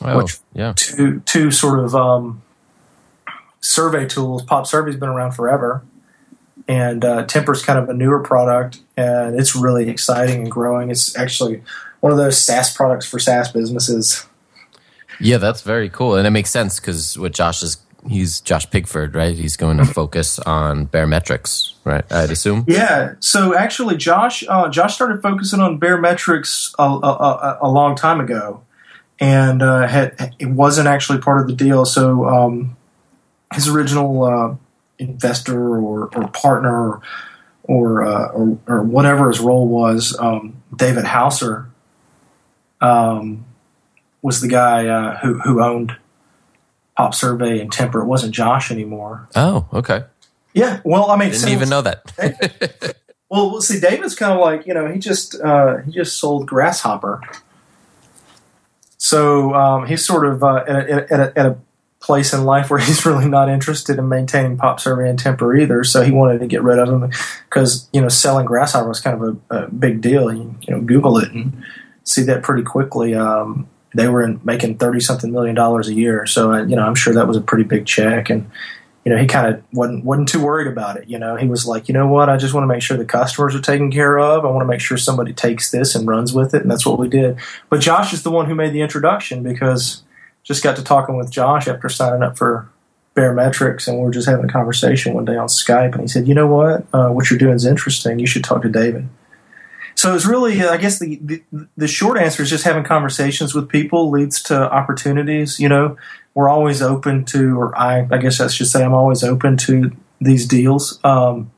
Oh, 0.00 0.16
which 0.16 0.38
yeah. 0.52 0.72
two 0.76 1.20
two 1.20 1.50
sort 1.50 1.80
of 1.80 1.94
um, 1.94 2.42
survey 3.60 4.06
tools. 4.06 4.42
Pop 4.42 4.66
Survey's 4.66 4.96
been 4.96 5.08
around 5.08 5.32
forever 5.32 5.82
and 6.66 7.04
uh, 7.04 7.24
Temper's 7.26 7.62
kind 7.62 7.78
of 7.78 7.88
a 7.88 7.94
newer 7.94 8.20
product, 8.20 8.80
and 8.96 9.38
it's 9.38 9.54
really 9.54 9.88
exciting 9.88 10.42
and 10.42 10.50
growing. 10.50 10.90
It's 10.90 11.16
actually 11.16 11.62
one 12.00 12.12
of 12.12 12.18
those 12.18 12.42
SaaS 12.42 12.74
products 12.74 13.06
for 13.06 13.18
SaaS 13.18 13.50
businesses. 13.50 14.26
Yeah, 15.20 15.38
that's 15.38 15.62
very 15.62 15.88
cool, 15.88 16.16
and 16.16 16.26
it 16.26 16.30
makes 16.30 16.50
sense 16.50 16.80
because 16.80 17.18
what 17.18 17.32
Josh 17.32 17.62
is 17.62 17.78
he's 18.06 18.40
Josh 18.40 18.66
Pigford, 18.70 19.14
right? 19.14 19.36
He's 19.36 19.56
going 19.56 19.78
to 19.78 19.84
focus 20.00 20.38
on 20.40 20.86
Baremetrics, 20.86 21.72
right? 21.84 22.10
I'd 22.12 22.30
assume. 22.30 22.64
Yeah. 22.68 23.14
So 23.20 23.56
actually, 23.56 23.96
Josh 23.96 24.40
Josh 24.40 24.74
Josh 24.74 24.94
started 24.94 25.22
focusing 25.22 25.60
on 25.60 25.80
Baremetrics 25.80 26.74
a, 26.78 26.82
a, 26.82 27.58
a 27.62 27.70
long 27.70 27.96
time 27.96 28.20
ago, 28.20 28.62
and 29.18 29.62
uh, 29.62 29.86
had, 29.86 30.34
it 30.38 30.50
wasn't 30.50 30.88
actually 30.88 31.18
part 31.18 31.40
of 31.40 31.46
the 31.46 31.54
deal. 31.54 31.84
So 31.84 32.26
um, 32.26 32.76
his 33.52 33.68
original 33.68 34.24
uh, 34.24 34.54
investor 34.98 35.78
or, 35.78 36.08
or 36.14 36.28
partner 36.28 36.90
or 36.90 37.02
or, 37.64 38.02
uh, 38.02 38.28
or, 38.28 38.58
or 38.66 38.82
whatever 38.82 39.28
his 39.28 39.40
role 39.40 39.68
was, 39.68 40.16
um, 40.18 40.62
David 40.74 41.04
Hauser 41.04 41.68
um, 42.80 43.44
was 44.22 44.40
the 44.40 44.48
guy 44.48 44.86
uh, 44.86 45.18
who 45.18 45.38
who 45.40 45.62
owned 45.62 45.94
Pop 46.96 47.14
Survey 47.14 47.60
and 47.60 47.70
Temper. 47.70 48.00
It 48.00 48.06
wasn't 48.06 48.34
Josh 48.34 48.70
anymore. 48.70 49.28
Oh, 49.36 49.68
okay. 49.72 50.04
Yeah, 50.54 50.80
well, 50.82 51.10
I 51.10 51.16
mean, 51.16 51.28
Didn't 51.30 51.42
so- 51.42 51.48
even 51.50 51.68
know 51.68 51.82
that. 51.82 52.96
Well, 53.30 53.50
well, 53.50 53.60
see, 53.60 53.78
David's 53.78 54.14
kind 54.14 54.32
of 54.32 54.40
like 54.40 54.66
you 54.66 54.72
know 54.72 54.90
he 54.90 54.98
just 54.98 55.38
uh, 55.38 55.76
he 55.84 55.92
just 55.92 56.16
sold 56.16 56.46
Grasshopper, 56.46 57.20
so 58.96 59.54
um, 59.54 59.86
he's 59.86 60.02
sort 60.02 60.26
of 60.26 60.42
uh, 60.42 60.64
at, 60.66 60.76
a, 60.76 61.12
at, 61.12 61.20
a, 61.20 61.38
at 61.38 61.46
a 61.46 61.58
place 62.00 62.32
in 62.32 62.44
life 62.44 62.70
where 62.70 62.78
he's 62.84 63.04
really 63.04 63.28
not 63.28 63.48
interested 63.48 63.98
in 63.98 64.08
maintaining 64.08 64.56
Pop 64.56 64.80
Survey 64.80 65.08
and 65.08 65.18
Temper 65.18 65.54
either. 65.56 65.84
So 65.84 66.02
he 66.02 66.10
wanted 66.10 66.40
to 66.40 66.46
get 66.46 66.62
rid 66.62 66.78
of 66.78 66.88
him 66.88 67.10
because 67.48 67.88
you 67.92 68.00
know 68.00 68.08
selling 68.08 68.46
Grasshopper 68.46 68.88
was 68.88 69.00
kind 69.00 69.22
of 69.22 69.40
a, 69.50 69.56
a 69.56 69.68
big 69.68 70.00
deal. 70.00 70.32
You, 70.32 70.56
you 70.62 70.74
know, 70.74 70.80
Google 70.80 71.18
it 71.18 71.32
and 71.32 71.64
see 72.04 72.22
that 72.22 72.42
pretty 72.42 72.62
quickly. 72.62 73.14
Um, 73.14 73.68
they 73.94 74.08
were 74.08 74.22
in, 74.22 74.40
making 74.44 74.78
thirty 74.78 75.00
something 75.00 75.32
million 75.32 75.54
dollars 75.54 75.88
a 75.88 75.94
year, 75.94 76.26
so 76.26 76.52
uh, 76.52 76.64
you 76.64 76.76
know 76.76 76.82
I'm 76.82 76.94
sure 76.94 77.14
that 77.14 77.26
was 77.26 77.36
a 77.36 77.42
pretty 77.42 77.64
big 77.64 77.86
check 77.86 78.30
and 78.30 78.50
you 79.08 79.14
know, 79.14 79.22
he 79.22 79.26
kind 79.26 79.46
of 79.46 79.62
wasn't 79.72 80.04
wasn't 80.04 80.28
too 80.28 80.44
worried 80.44 80.66
about 80.66 80.98
it. 80.98 81.08
You 81.08 81.18
know, 81.18 81.34
he 81.34 81.46
was 81.46 81.66
like, 81.66 81.88
you 81.88 81.94
know 81.94 82.06
what, 82.06 82.28
I 82.28 82.36
just 82.36 82.52
want 82.52 82.64
to 82.64 82.68
make 82.68 82.82
sure 82.82 82.94
the 82.98 83.06
customers 83.06 83.54
are 83.54 83.60
taken 83.60 83.90
care 83.90 84.18
of. 84.18 84.44
I 84.44 84.50
want 84.50 84.60
to 84.60 84.68
make 84.68 84.82
sure 84.82 84.98
somebody 84.98 85.32
takes 85.32 85.70
this 85.70 85.94
and 85.94 86.06
runs 86.06 86.34
with 86.34 86.52
it, 86.52 86.60
and 86.60 86.70
that's 86.70 86.84
what 86.84 86.98
we 86.98 87.08
did. 87.08 87.38
But 87.70 87.80
Josh 87.80 88.12
is 88.12 88.22
the 88.22 88.30
one 88.30 88.44
who 88.44 88.54
made 88.54 88.74
the 88.74 88.82
introduction 88.82 89.42
because 89.42 90.02
just 90.48 90.64
got 90.64 90.74
to 90.76 90.82
talking 90.82 91.16
with 91.16 91.30
Josh 91.30 91.68
after 91.68 91.88
signing 91.88 92.24
up 92.24 92.36
for 92.36 92.68
Baremetrics, 93.14 93.86
and 93.86 93.98
we 93.98 94.04
were 94.04 94.10
just 94.10 94.28
having 94.28 94.44
a 94.44 94.48
conversation 94.48 95.14
one 95.14 95.24
day 95.24 95.36
on 95.36 95.46
Skype, 95.48 95.92
and 95.92 96.00
he 96.00 96.08
said, 96.08 96.26
you 96.26 96.34
know 96.34 96.46
what, 96.46 96.86
uh, 96.92 97.10
what 97.10 97.30
you're 97.30 97.38
doing 97.38 97.54
is 97.54 97.66
interesting. 97.66 98.18
You 98.18 98.26
should 98.26 98.42
talk 98.42 98.62
to 98.62 98.68
David. 98.68 99.08
So 99.94 100.14
it's 100.14 100.26
really, 100.26 100.62
I 100.62 100.76
guess, 100.76 101.00
the, 101.00 101.18
the 101.20 101.42
the 101.76 101.88
short 101.88 102.18
answer 102.18 102.44
is 102.44 102.50
just 102.50 102.62
having 102.64 102.84
conversations 102.84 103.52
with 103.52 103.68
people 103.68 104.10
leads 104.10 104.40
to 104.44 104.72
opportunities. 104.72 105.58
You 105.58 105.68
know, 105.68 105.96
we're 106.34 106.48
always 106.48 106.80
open 106.80 107.24
to, 107.26 107.60
or 107.60 107.76
I, 107.76 108.06
I 108.08 108.18
guess 108.18 108.40
I 108.40 108.46
should 108.46 108.68
say, 108.68 108.84
I'm 108.84 108.94
always 108.94 109.24
open 109.24 109.56
to 109.56 109.90
these 110.20 110.46
deals. 110.46 111.00
Um, 111.02 111.50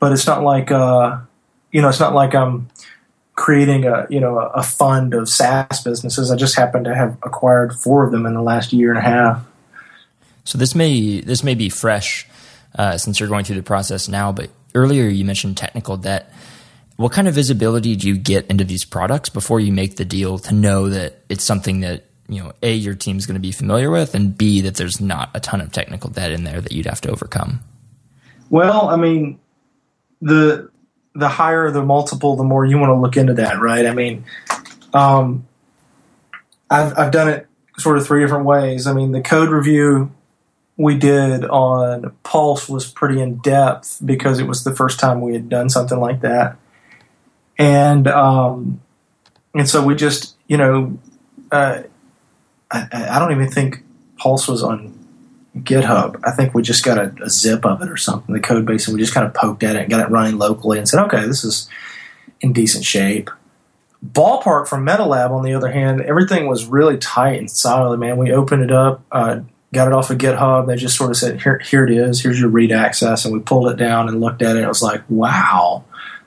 but 0.00 0.12
it's 0.12 0.26
not 0.26 0.42
like, 0.42 0.70
uh, 0.70 1.18
you 1.72 1.82
know, 1.82 1.90
it's 1.90 2.00
not 2.00 2.14
like 2.14 2.34
I'm 2.34 2.70
creating 3.34 3.84
a, 3.84 4.06
you 4.08 4.20
know, 4.20 4.38
a, 4.38 4.62
fund 4.62 5.12
of 5.12 5.28
SaaS 5.28 5.82
businesses. 5.82 6.30
I 6.30 6.36
just 6.36 6.56
happen 6.56 6.84
to 6.84 6.94
have 6.94 7.18
acquired 7.22 7.74
four 7.74 8.04
of 8.04 8.12
them 8.12 8.26
in 8.26 8.34
the 8.34 8.42
last 8.42 8.72
year 8.72 8.90
and 8.90 8.98
a 8.98 9.02
half. 9.02 9.44
So 10.44 10.58
this 10.58 10.74
may 10.74 11.20
this 11.20 11.42
may 11.42 11.54
be 11.54 11.68
fresh 11.68 12.28
uh, 12.78 12.98
since 12.98 13.18
you're 13.18 13.28
going 13.28 13.44
through 13.44 13.56
the 13.56 13.62
process 13.62 14.08
now, 14.08 14.30
but 14.30 14.50
earlier 14.74 15.08
you 15.08 15.24
mentioned 15.24 15.56
technical 15.56 15.96
debt. 15.96 16.32
What 16.96 17.12
kind 17.12 17.26
of 17.26 17.34
visibility 17.34 17.96
do 17.96 18.06
you 18.06 18.16
get 18.16 18.46
into 18.46 18.62
these 18.62 18.84
products 18.84 19.28
before 19.28 19.58
you 19.58 19.72
make 19.72 19.96
the 19.96 20.04
deal 20.04 20.38
to 20.38 20.54
know 20.54 20.90
that 20.90 21.20
it's 21.28 21.42
something 21.42 21.80
that 21.80 22.04
you 22.28 22.42
know 22.42 22.52
a 22.62 22.72
your 22.72 22.94
team's 22.94 23.26
going 23.26 23.34
to 23.34 23.40
be 23.40 23.52
familiar 23.52 23.90
with, 23.90 24.14
and 24.14 24.36
b 24.36 24.60
that 24.60 24.76
there's 24.76 25.00
not 25.00 25.30
a 25.34 25.40
ton 25.40 25.60
of 25.60 25.72
technical 25.72 26.10
debt 26.10 26.30
in 26.30 26.44
there 26.44 26.60
that 26.60 26.72
you'd 26.72 26.86
have 26.86 27.00
to 27.00 27.10
overcome? 27.10 27.60
Well, 28.50 28.88
I 28.88 28.96
mean, 28.96 29.40
the 30.20 30.70
the 31.14 31.28
higher 31.28 31.70
the 31.70 31.84
multiple, 31.84 32.36
the 32.36 32.44
more 32.44 32.64
you 32.64 32.78
want 32.78 32.90
to 32.90 32.96
look 32.96 33.16
into 33.16 33.34
that, 33.34 33.60
right? 33.60 33.86
I 33.86 33.94
mean, 33.94 34.24
um, 34.92 35.46
I've 36.70 36.98
I've 36.98 37.12
done 37.12 37.28
it 37.28 37.46
sort 37.78 37.98
of 37.98 38.06
three 38.06 38.20
different 38.20 38.44
ways. 38.44 38.86
I 38.86 38.92
mean, 38.92 39.12
the 39.12 39.20
code 39.20 39.50
review 39.50 40.12
we 40.76 40.96
did 40.96 41.44
on 41.44 42.12
Pulse 42.24 42.68
was 42.68 42.90
pretty 42.90 43.20
in 43.20 43.36
depth 43.36 44.00
because 44.04 44.40
it 44.40 44.46
was 44.46 44.64
the 44.64 44.74
first 44.74 44.98
time 44.98 45.20
we 45.20 45.32
had 45.32 45.48
done 45.48 45.70
something 45.70 45.98
like 45.98 46.20
that, 46.22 46.56
and 47.58 48.08
um, 48.08 48.80
and 49.54 49.68
so 49.68 49.84
we 49.84 49.94
just 49.94 50.34
you 50.48 50.56
know, 50.56 50.98
uh, 51.52 51.82
I, 52.70 52.88
I 52.92 53.18
don't 53.18 53.32
even 53.32 53.50
think 53.50 53.84
Pulse 54.18 54.48
was 54.48 54.62
on 54.62 54.93
GitHub. 55.58 56.20
I 56.24 56.32
think 56.32 56.52
we 56.54 56.62
just 56.62 56.84
got 56.84 56.98
a, 56.98 57.14
a, 57.22 57.30
zip 57.30 57.64
of 57.64 57.80
it 57.80 57.88
or 57.88 57.96
something, 57.96 58.34
the 58.34 58.40
code 58.40 58.66
base, 58.66 58.88
and 58.88 58.96
we 58.96 59.00
just 59.00 59.14
kind 59.14 59.26
of 59.26 59.34
poked 59.34 59.62
at 59.62 59.76
it 59.76 59.82
and 59.82 59.90
got 59.90 60.00
it 60.00 60.10
running 60.10 60.36
locally 60.36 60.78
and 60.78 60.88
said, 60.88 61.04
okay, 61.04 61.26
this 61.26 61.44
is 61.44 61.68
in 62.40 62.52
decent 62.52 62.84
shape. 62.84 63.30
Ballpark 64.04 64.66
from 64.66 64.84
MetaLab, 64.84 65.30
on 65.30 65.44
the 65.44 65.54
other 65.54 65.70
hand, 65.70 66.00
everything 66.00 66.46
was 66.46 66.66
really 66.66 66.98
tight 66.98 67.38
and 67.38 67.50
solid, 67.50 67.98
man. 67.98 68.16
We 68.16 68.32
opened 68.32 68.62
it 68.62 68.72
up, 68.72 69.02
uh, 69.12 69.40
got 69.72 69.86
it 69.86 69.94
off 69.94 70.10
of 70.10 70.18
GitHub. 70.18 70.66
They 70.66 70.76
just 70.76 70.96
sort 70.96 71.10
of 71.10 71.16
said, 71.16 71.40
here, 71.40 71.58
here 71.58 71.84
it 71.84 71.90
is. 71.90 72.22
Here's 72.22 72.38
your 72.38 72.50
read 72.50 72.72
access. 72.72 73.24
And 73.24 73.32
we 73.32 73.40
pulled 73.40 73.68
it 73.68 73.76
down 73.76 74.08
and 74.08 74.20
looked 74.20 74.42
at 74.42 74.56
it. 74.56 74.64
It 74.64 74.68
was 74.68 74.82
like, 74.82 75.02
wow, 75.08 75.84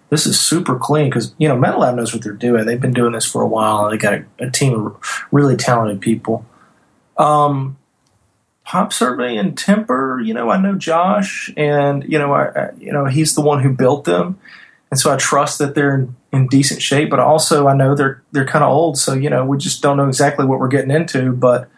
this 0.09 0.25
is 0.25 0.39
super 0.39 0.77
clean 0.79 1.09
because, 1.09 1.35
you 1.37 1.47
know, 1.47 1.57
MetaLab 1.57 1.95
knows 1.95 2.13
what 2.13 2.23
they're 2.23 2.33
doing. 2.33 2.65
They've 2.65 2.81
been 2.81 2.93
doing 2.93 3.11
this 3.11 3.25
for 3.25 3.41
a 3.41 3.47
while 3.47 3.85
and 3.85 3.93
they 3.93 3.97
got 3.97 4.13
a, 4.13 4.25
a 4.39 4.49
team 4.49 4.73
of 4.73 5.25
really 5.31 5.55
talented 5.55 6.01
people. 6.01 6.45
Um, 7.17 7.77
Pop 8.67 8.91
Survey 8.91 9.37
and 9.37 9.57
Temper, 9.57 10.19
you 10.19 10.33
know, 10.33 10.49
I 10.49 10.59
know 10.59 10.75
Josh, 10.75 11.49
and 11.55 12.03
you 12.03 12.19
know, 12.19 12.33
I, 12.33 12.47
I, 12.47 12.69
you 12.77 12.91
know, 12.91 13.05
he's 13.05 13.33
the 13.33 13.39
one 13.39 13.63
who 13.63 13.71
built 13.71 14.03
them, 14.03 14.37
and 14.91 14.99
so 14.99 15.11
I 15.11 15.15
trust 15.15 15.59
that 15.59 15.73
they're 15.73 16.05
in, 16.33 16.47
decent 16.49 16.81
shape. 16.81 17.09
But 17.09 17.21
also, 17.21 17.69
I 17.69 17.73
know 17.73 17.95
they're 17.95 18.21
they're 18.33 18.45
kind 18.45 18.65
of 18.65 18.71
old, 18.71 18.97
so 18.97 19.13
you 19.13 19.29
know, 19.29 19.45
we 19.45 19.57
just 19.57 19.81
don't 19.81 19.95
know 19.95 20.09
exactly 20.09 20.45
what 20.45 20.59
we're 20.59 20.67
getting 20.67 20.91
into. 20.91 21.31
But 21.31 21.69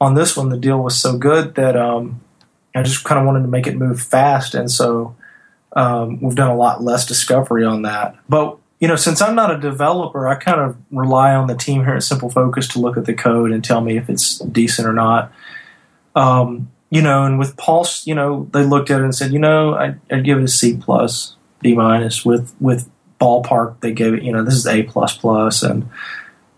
on 0.00 0.14
this 0.14 0.36
one, 0.36 0.48
the 0.48 0.56
deal 0.56 0.80
was 0.80 0.96
so 0.96 1.18
good 1.18 1.56
that 1.56 1.76
um, 1.76 2.20
I 2.72 2.84
just 2.84 3.02
kind 3.02 3.18
of 3.18 3.26
wanted 3.26 3.42
to 3.42 3.48
make 3.48 3.66
it 3.66 3.76
move 3.76 4.00
fast, 4.00 4.54
and 4.54 4.70
so 4.70 5.16
um, 5.74 6.20
we've 6.20 6.36
done 6.36 6.50
a 6.50 6.56
lot 6.56 6.84
less 6.84 7.04
discovery 7.04 7.64
on 7.64 7.82
that. 7.82 8.16
But 8.28 8.58
you 8.78 8.86
know, 8.86 8.94
since 8.94 9.20
I'm 9.20 9.34
not 9.34 9.50
a 9.50 9.58
developer, 9.58 10.28
I 10.28 10.36
kind 10.36 10.60
of 10.60 10.76
rely 10.92 11.34
on 11.34 11.48
the 11.48 11.56
team 11.56 11.84
here 11.84 11.94
at 11.94 12.04
Simple 12.04 12.30
Focus 12.30 12.68
to 12.68 12.78
look 12.78 12.96
at 12.96 13.06
the 13.06 13.14
code 13.14 13.50
and 13.50 13.64
tell 13.64 13.80
me 13.80 13.96
if 13.96 14.08
it's 14.08 14.38
decent 14.38 14.86
or 14.86 14.92
not. 14.92 15.32
Um, 16.14 16.70
you 16.90 17.00
know, 17.00 17.24
and 17.24 17.38
with 17.38 17.56
Pulse, 17.56 18.06
you 18.06 18.14
know, 18.14 18.48
they 18.52 18.64
looked 18.64 18.90
at 18.90 19.00
it 19.00 19.04
and 19.04 19.14
said, 19.14 19.32
you 19.32 19.38
know, 19.38 19.74
I, 19.74 19.94
would 20.10 20.24
give 20.24 20.38
it 20.38 20.44
a 20.44 20.48
C 20.48 20.76
plus, 20.76 21.36
B 21.60 21.74
minus. 21.74 22.24
With 22.24 22.54
with 22.60 22.88
Ballpark, 23.18 23.80
they 23.80 23.92
gave 23.92 24.14
it, 24.14 24.22
you 24.22 24.32
know, 24.32 24.44
this 24.44 24.54
is 24.54 24.66
A 24.66 24.82
plus 24.82 25.16
plus, 25.16 25.62
and 25.62 25.88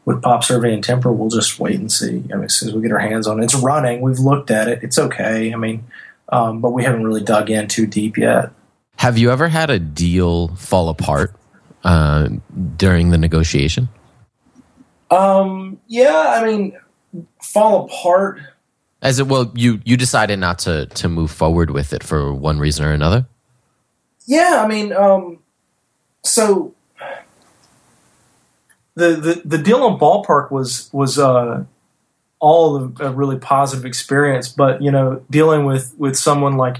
with 0.05 0.23
Pop 0.23 0.43
Survey 0.43 0.75
and 0.75 0.83
Temper, 0.83 1.12
we'll 1.12 1.31
just 1.31 1.61
wait 1.61 1.77
and 1.77 1.90
see. 1.90 2.25
I 2.33 2.35
mean, 2.35 2.45
as 2.45 2.55
soon 2.55 2.71
as 2.71 2.75
we 2.75 2.83
get 2.83 2.93
our 2.93 2.99
hands 2.99 3.27
on 3.27 3.40
it, 3.40 3.45
it's 3.45 3.55
running. 3.55 4.01
We've 4.01 4.19
looked 4.19 4.51
at 4.51 4.69
it; 4.69 4.83
it's 4.83 4.99
okay. 4.99 5.53
I 5.53 5.57
mean, 5.57 5.85
um, 6.31 6.61
but 6.61 6.71
we 6.71 6.83
haven't 6.83 7.05
really 7.05 7.23
dug 7.23 7.49
in 7.49 7.69
too 7.69 7.87
deep 7.87 8.17
yet. 8.17 8.51
Have 8.97 9.19
you 9.19 9.31
ever 9.31 9.49
had 9.49 9.71
a 9.71 9.79
deal 9.79 10.49
fall 10.57 10.88
apart 10.88 11.35
uh, 11.85 12.29
during 12.77 13.11
the 13.11 13.19
negotiation? 13.19 13.88
Um, 15.11 15.79
yeah, 15.87 16.40
I 16.40 16.45
mean, 16.45 16.77
fall 17.40 17.85
apart 17.85 18.40
as 19.05 19.19
it 19.19 19.29
well, 19.29 19.53
you 19.55 19.81
you 19.85 19.97
decided 19.97 20.38
not 20.38 20.59
to 20.61 20.87
to 20.87 21.09
move 21.09 21.31
forward 21.31 21.71
with 21.71 21.93
it 21.93 22.03
for 22.03 22.33
one 22.33 22.59
reason 22.59 22.85
or 22.85 22.93
another. 22.93 23.27
Yeah, 24.27 24.62
I 24.64 24.67
mean, 24.67 24.93
um, 24.95 25.38
so 26.23 26.75
the, 28.95 29.11
the 29.11 29.43
the 29.45 29.59
deal 29.59 29.83
on 29.83 29.99
ballpark 29.99 30.51
was 30.51 30.88
was 30.93 31.19
uh, 31.19 31.64
all 32.40 32.93
a 32.99 33.11
really 33.11 33.38
positive 33.38 33.85
experience, 33.85 34.49
but 34.49 34.81
you 34.81 34.90
know, 34.90 35.23
dealing 35.31 35.67
with 35.67 35.95
with 35.99 36.17
someone 36.17 36.57
like 36.57 36.79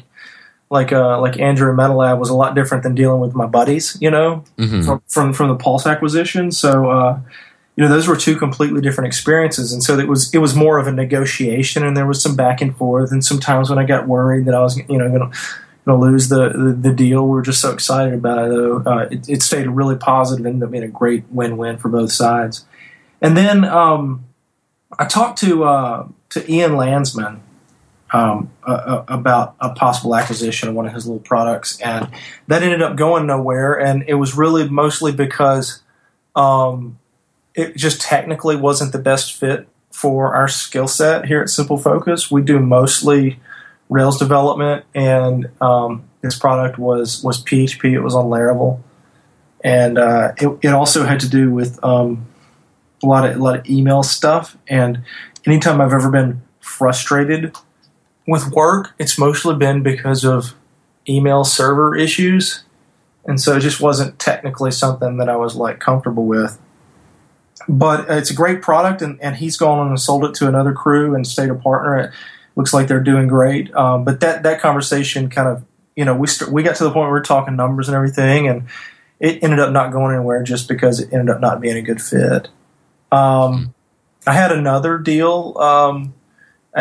like 0.71 0.93
uh, 0.93 1.21
like 1.21 1.39
Andrew 1.39 1.77
MetaLab 1.77 2.19
was 2.19 2.31
a 2.31 2.35
lot 2.35 2.55
different 2.55 2.83
than 2.83 2.95
dealing 2.95 3.21
with 3.21 3.35
my 3.35 3.47
buddies, 3.47 3.99
you 4.01 4.11
know, 4.11 4.45
mm-hmm. 4.57 4.83
from, 4.83 5.03
from 5.09 5.33
from 5.35 5.49
the 5.49 5.57
Pulse 5.57 5.87
acquisition. 5.87 6.51
So 6.51 6.91
uh, 6.91 7.21
you 7.77 7.83
know 7.83 7.89
those 7.89 8.07
were 8.07 8.17
two 8.17 8.37
completely 8.37 8.81
different 8.81 9.09
experiences. 9.09 9.73
And 9.73 9.83
so 9.83 9.99
it 9.99 10.09
was 10.09 10.33
it 10.33 10.39
was 10.39 10.55
more 10.55 10.79
of 10.79 10.87
a 10.87 10.93
negotiation 10.93 11.85
and 11.85 11.97
there 11.97 12.07
was 12.07 12.23
some 12.23 12.37
back 12.37 12.61
and 12.61 12.77
forth 12.77 13.11
and 13.11 13.25
sometimes 13.25 13.69
when 13.69 13.79
i 13.79 13.85
got 13.85 14.07
worried 14.07 14.47
that 14.47 14.55
i 14.55 14.61
was 14.61 14.79
you 14.89 14.99
know 14.99 15.09
going 15.09 15.31
to 15.31 15.39
going 15.85 16.01
to 16.01 16.07
lose 16.07 16.29
the, 16.29 16.49
the, 16.51 16.89
the 16.89 16.93
deal. 16.93 17.27
We're 17.27 17.43
just 17.43 17.61
so 17.61 17.73
excited 17.73 18.15
about 18.15 18.47
it 18.47 18.51
though. 18.51 18.79
Uh, 18.79 19.09
it, 19.11 19.29
it, 19.29 19.43
stayed 19.43 19.67
really 19.67 19.97
positive 19.97 20.47
and 20.47 20.55
ended 20.55 20.67
up 20.67 20.73
being 20.73 20.85
a 20.85 20.89
great 20.89 21.25
win-win 21.31 21.79
for 21.79 21.89
both 21.89 22.13
sides. 22.13 22.65
And 23.21 23.37
then 23.37 23.65
um, 23.65 24.25
i 24.99 25.05
talked 25.05 25.39
to 25.41 25.65
uh, 25.65 26.09
to 26.31 26.51
ian 26.51 26.77
landsman 26.77 27.43
um, 28.13 28.51
uh, 28.63 29.05
about 29.09 29.57
a 29.61 29.75
possible 29.75 30.15
acquisition 30.15 30.69
of 30.69 30.75
one 30.75 30.87
of 30.87 30.93
his 30.93 31.07
little 31.07 31.21
products 31.21 31.81
and 31.81 32.09
that 32.47 32.63
ended 32.63 32.81
up 32.81 32.97
going 32.97 33.27
nowhere. 33.27 33.75
And 33.75 34.05
it 34.07 34.15
was 34.15 34.37
really 34.37 34.69
mostly 34.69 35.13
because 35.13 35.83
um, 36.35 36.99
it 37.55 37.77
just 37.77 38.01
technically 38.01 38.57
wasn't 38.57 38.93
the 38.93 38.99
best 38.99 39.35
fit 39.35 39.69
for 39.93 40.35
our 40.35 40.49
skill 40.49 40.89
set 40.89 41.27
here 41.27 41.41
at 41.41 41.49
Simple 41.49 41.79
Focus. 41.79 42.31
We 42.31 42.43
do 42.43 42.59
mostly 42.59 43.39
Rails 43.89 44.19
development, 44.19 44.85
and 44.95 45.51
um, 45.61 46.05
this 46.21 46.37
product 46.39 46.79
was 46.79 47.23
was 47.23 47.43
PHP. 47.45 47.93
It 47.93 48.01
was 48.01 48.15
on 48.15 48.27
Laravel, 48.27 48.81
and 49.63 49.99
uh, 49.99 50.33
it, 50.39 50.59
it, 50.63 50.69
also 50.69 51.05
had 51.05 51.21
to 51.21 51.29
do 51.29 51.51
with 51.51 51.83
um, 51.85 52.27
a 53.03 53.07
lot 53.07 53.29
of 53.29 53.37
a 53.37 53.39
lot 53.39 53.59
of 53.59 53.69
email 53.69 54.03
stuff. 54.03 54.57
And 54.67 55.03
anytime 55.47 55.81
I've 55.81 55.93
ever 55.93 56.11
been 56.11 56.43
frustrated 56.61 57.55
with 58.27 58.51
work, 58.51 58.95
it's 58.99 59.19
mostly 59.19 59.55
been 59.55 59.83
because 59.83 60.25
of 60.25 60.55
email 61.07 61.45
server 61.45 61.95
issues, 61.95 62.65
and 63.27 63.39
so 63.39 63.57
it 63.57 63.61
just 63.61 63.83
wasn't 63.83 64.19
technically 64.19 64.71
something 64.71 65.19
that 65.19 65.29
I 65.29 65.37
was 65.37 65.57
like 65.57 65.79
comfortable 65.79 66.25
with 66.25 66.59
but 67.69 68.09
it's 68.11 68.31
a 68.31 68.35
great 68.35 68.63
product, 68.63 69.03
and, 69.03 69.21
and 69.21 69.37
he's 69.37 69.57
gone 69.57 69.79
on 69.79 69.89
and 69.89 70.01
sold 70.01 70.25
it 70.25 70.35
to 70.35 70.49
another 70.49 70.73
crew 70.73 71.15
and 71.15 71.27
stayed 71.27 71.51
a 71.51 71.55
partner. 71.55 71.99
It 71.99 72.11
looks 72.57 72.73
like 72.73 72.89
they're 72.89 73.01
doing 73.01 73.29
great. 73.29 73.75
Um, 73.75 74.05
but 74.05 74.21
that 74.21 74.43
that 74.43 74.61
conversation 74.61 75.31
kind 75.31 75.49
of 75.49 75.65
you 75.97 76.05
know 76.05 76.15
we 76.15 76.27
st- 76.27 76.51
we 76.51 76.63
got 76.63 76.77
to 76.77 76.85
the 76.85 76.91
point 76.91 77.07
where 77.07 77.13
we 77.13 77.19
are 77.21 77.23
talking 77.23 77.57
numbers 77.57 77.89
and 77.89 77.97
everything, 77.97 78.49
and 78.49 78.65
it 79.21 79.43
ended 79.43 79.61
up 79.61 79.73
not 79.73 79.93
going 79.93 80.15
anywhere 80.15 80.43
just 80.43 80.69
because 80.69 81.01
it 81.01 81.13
ended 81.13 81.31
up 81.31 81.41
not 81.41 81.61
being 81.61 81.77
a 81.77 81.83
good 81.83 82.03
fit. 82.03 82.49
Um, 83.13 83.75
I 84.27 84.33
had 84.33 84.53
another 84.53 84.99
deal. 84.99 85.57
Um, 85.59 86.15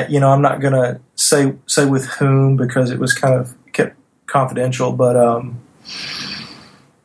you 0.10 0.20
know, 0.20 0.30
I'm 0.30 0.42
not 0.42 0.60
going 0.60 0.74
to 0.74 1.00
say 1.16 1.54
say 1.68 1.86
with 1.86 2.06
whom 2.06 2.58
because 2.58 2.90
it 2.90 3.00
was 3.00 3.14
kind 3.14 3.36
of 3.36 3.54
kept 3.74 3.96
confidential, 4.26 4.92
but 4.92 5.16
um, 5.16 5.62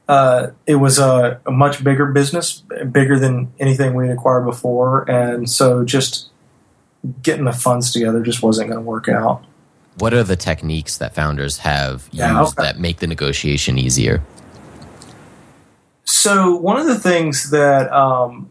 uh, 0.09 0.49
it 0.67 0.77
was 0.77 0.99
a, 0.99 1.41
a, 1.45 1.51
much 1.51 1.85
bigger 1.85 2.07
business, 2.07 2.63
bigger 2.91 3.19
than 3.19 3.53
anything 3.61 3.95
we 3.95 4.09
had 4.09 4.17
acquired 4.17 4.47
before, 4.47 5.09
and 5.11 5.51
so 5.51 5.85
just 5.85 6.31
getting 7.23 7.45
the 7.45 7.53
funds 7.53 7.93
together 7.93 8.23
just 8.23 8.43
wasn't 8.43 8.69
going 8.69 8.83
to 8.83 8.85
work 8.85 9.09
out. 9.09 9.45
What 9.99 10.15
are 10.15 10.23
the 10.23 10.37
techniques 10.37 10.97
that 10.99 11.15
founders 11.15 11.59
have 11.59 12.09
used 12.13 12.15
yeah, 12.15 12.43
okay. 12.43 12.63
that 12.63 12.79
make 12.79 12.99
the 12.99 13.07
negotiation 13.07 13.79
easier? 13.79 14.23
So 16.05 16.57
one 16.57 16.79
of 16.79 16.87
the 16.87 16.99
things 16.99 17.51
that 17.51 17.93
um, 17.93 18.51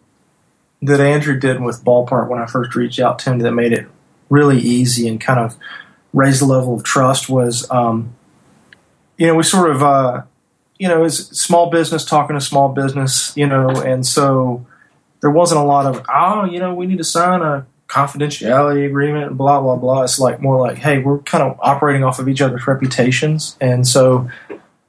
that 0.82 1.00
Andrew 1.00 1.40
did 1.40 1.60
with 1.60 1.84
Ballpark 1.84 2.30
when 2.30 2.40
I 2.40 2.46
first 2.46 2.76
reached 2.76 3.00
out 3.00 3.18
to 3.20 3.32
him 3.32 3.40
that 3.40 3.52
made 3.52 3.74
it 3.74 3.88
really 4.30 4.60
easy 4.60 5.08
and 5.08 5.20
kind 5.20 5.40
of 5.40 5.56
raised 6.14 6.42
the 6.42 6.46
level 6.46 6.76
of 6.76 6.84
trust 6.84 7.30
was, 7.30 7.70
um, 7.72 8.14
you 9.18 9.26
know, 9.26 9.36
we 9.36 9.44
sort 9.44 9.72
of 9.72 9.82
uh, 9.82 10.24
you 10.80 10.88
know, 10.88 11.04
is 11.04 11.28
small 11.30 11.70
business 11.70 12.06
talking 12.06 12.36
to 12.36 12.42
small 12.42 12.70
business, 12.70 13.36
you 13.36 13.48
know, 13.48 13.70
and 13.70 14.06
so 14.06 14.66
there 15.22 15.32
wasn't 15.32 15.60
a 15.60 15.64
lot 15.64 15.86
of, 15.86 16.06
oh, 16.14 16.46
you 16.46 16.60
know, 16.60 16.74
we 16.74 16.86
need 16.86 17.00
to 17.00 17.04
sign 17.04 17.42
a 17.42 17.66
confidentiality 17.88 18.86
agreement 18.86 19.28
and 19.28 19.38
blah, 19.38 19.62
blah, 19.62 19.76
blah. 19.76 20.04
It's 20.04 20.20
like 20.20 20.42
more 20.42 20.60
like, 20.60 20.78
hey, 20.78 21.00
we're 21.00 21.20
kind 21.20 21.44
of 21.44 21.58
operating 21.62 22.04
off 22.04 22.20
of 22.20 22.28
each 22.28 22.42
other's 22.42 22.68
reputations. 22.68 23.58
And 23.60 23.88
so 23.88 24.30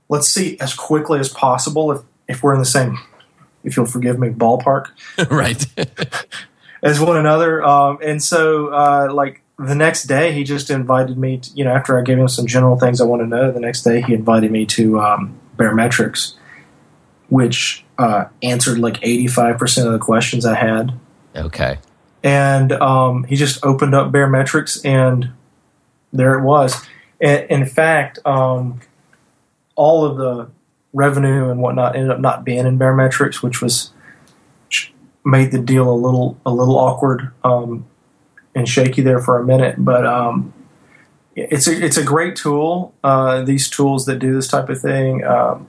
let's 0.08 0.28
see 0.28 0.58
as 0.60 0.74
quickly 0.74 1.20
as 1.20 1.28
possible 1.28 1.92
if, 1.92 2.02
if 2.26 2.42
we're 2.42 2.54
in 2.54 2.58
the 2.58 2.66
same, 2.66 2.98
if 3.64 3.76
you'll 3.76 3.86
forgive 3.86 4.18
me, 4.18 4.28
ballpark. 4.28 4.88
right. 5.30 5.64
as 6.82 7.00
one 7.00 7.16
another. 7.16 7.62
Um, 7.64 7.98
and 8.02 8.22
so, 8.22 8.68
uh, 8.68 9.08
like, 9.12 9.42
the 9.58 9.74
next 9.74 10.04
day 10.04 10.32
he 10.32 10.44
just 10.44 10.70
invited 10.70 11.18
me. 11.18 11.38
To, 11.38 11.50
you 11.54 11.64
know, 11.64 11.72
after 11.72 11.98
I 11.98 12.02
gave 12.02 12.16
him 12.16 12.28
some 12.28 12.46
general 12.46 12.78
things 12.78 13.00
I 13.00 13.04
want 13.04 13.22
to 13.22 13.26
know, 13.26 13.50
the 13.50 13.58
next 13.58 13.82
day 13.82 14.00
he 14.02 14.14
invited 14.14 14.52
me 14.52 14.66
to 14.66 15.00
um, 15.00 15.38
Baremetrics, 15.58 16.34
which 17.28 17.84
uh, 17.98 18.26
answered 18.42 18.78
like 18.78 18.98
eighty 19.02 19.26
five 19.26 19.58
percent 19.58 19.86
of 19.86 19.92
the 19.92 19.98
questions 19.98 20.46
I 20.46 20.54
had. 20.54 20.92
Okay. 21.36 21.78
And 22.24 22.72
um, 22.72 23.24
he 23.24 23.36
just 23.36 23.64
opened 23.64 23.94
up 23.94 24.10
Baremetrics, 24.10 24.82
and 24.84 25.32
there 26.12 26.38
it 26.38 26.42
was. 26.42 26.86
And, 27.20 27.44
in 27.50 27.66
fact, 27.66 28.18
um, 28.24 28.80
all 29.74 30.04
of 30.04 30.16
the 30.16 30.50
revenue 30.92 31.50
and 31.50 31.60
whatnot 31.60 31.94
ended 31.94 32.10
up 32.10 32.20
not 32.20 32.44
being 32.44 32.66
in 32.66 32.78
Baremetrics, 32.78 33.42
which 33.42 33.60
was 33.60 33.92
made 35.24 35.52
the 35.52 35.58
deal 35.58 35.88
a 35.88 35.94
little 35.94 36.40
a 36.46 36.50
little 36.50 36.78
awkward 36.78 37.30
um, 37.44 37.86
and 38.54 38.68
shaky 38.68 39.02
there 39.02 39.20
for 39.20 39.38
a 39.38 39.44
minute. 39.44 39.76
But 39.78 40.06
um, 40.06 40.52
it's 41.38 41.66
a 41.66 41.84
it's 41.84 41.96
a 41.96 42.04
great 42.04 42.36
tool. 42.36 42.94
Uh, 43.04 43.42
these 43.42 43.70
tools 43.70 44.06
that 44.06 44.18
do 44.18 44.34
this 44.34 44.48
type 44.48 44.68
of 44.68 44.80
thing, 44.80 45.24
um, 45.24 45.68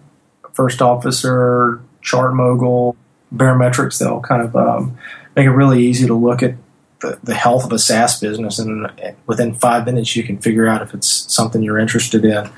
First 0.54 0.82
Officer, 0.82 1.82
Chart 2.02 2.34
Mogul, 2.34 2.96
Baremetrics, 3.34 4.00
they'll 4.00 4.22
kind 4.22 4.42
of 4.42 4.56
um, 4.56 4.98
make 5.36 5.46
it 5.46 5.52
really 5.52 5.86
easy 5.86 6.08
to 6.08 6.14
look 6.14 6.42
at 6.42 6.56
the, 7.02 7.20
the 7.24 7.36
health 7.36 7.66
of 7.66 7.72
a 7.72 7.80
SaaS 7.80 8.20
business, 8.20 8.60
and 8.60 8.92
within 9.28 9.54
five 9.54 9.86
minutes 9.86 10.16
you 10.16 10.24
can 10.24 10.38
figure 10.38 10.68
out 10.68 10.82
if 10.82 10.94
it's 10.94 11.08
something 11.34 11.62
you're 11.62 11.80
interested 11.80 12.26
in. 12.26 12.50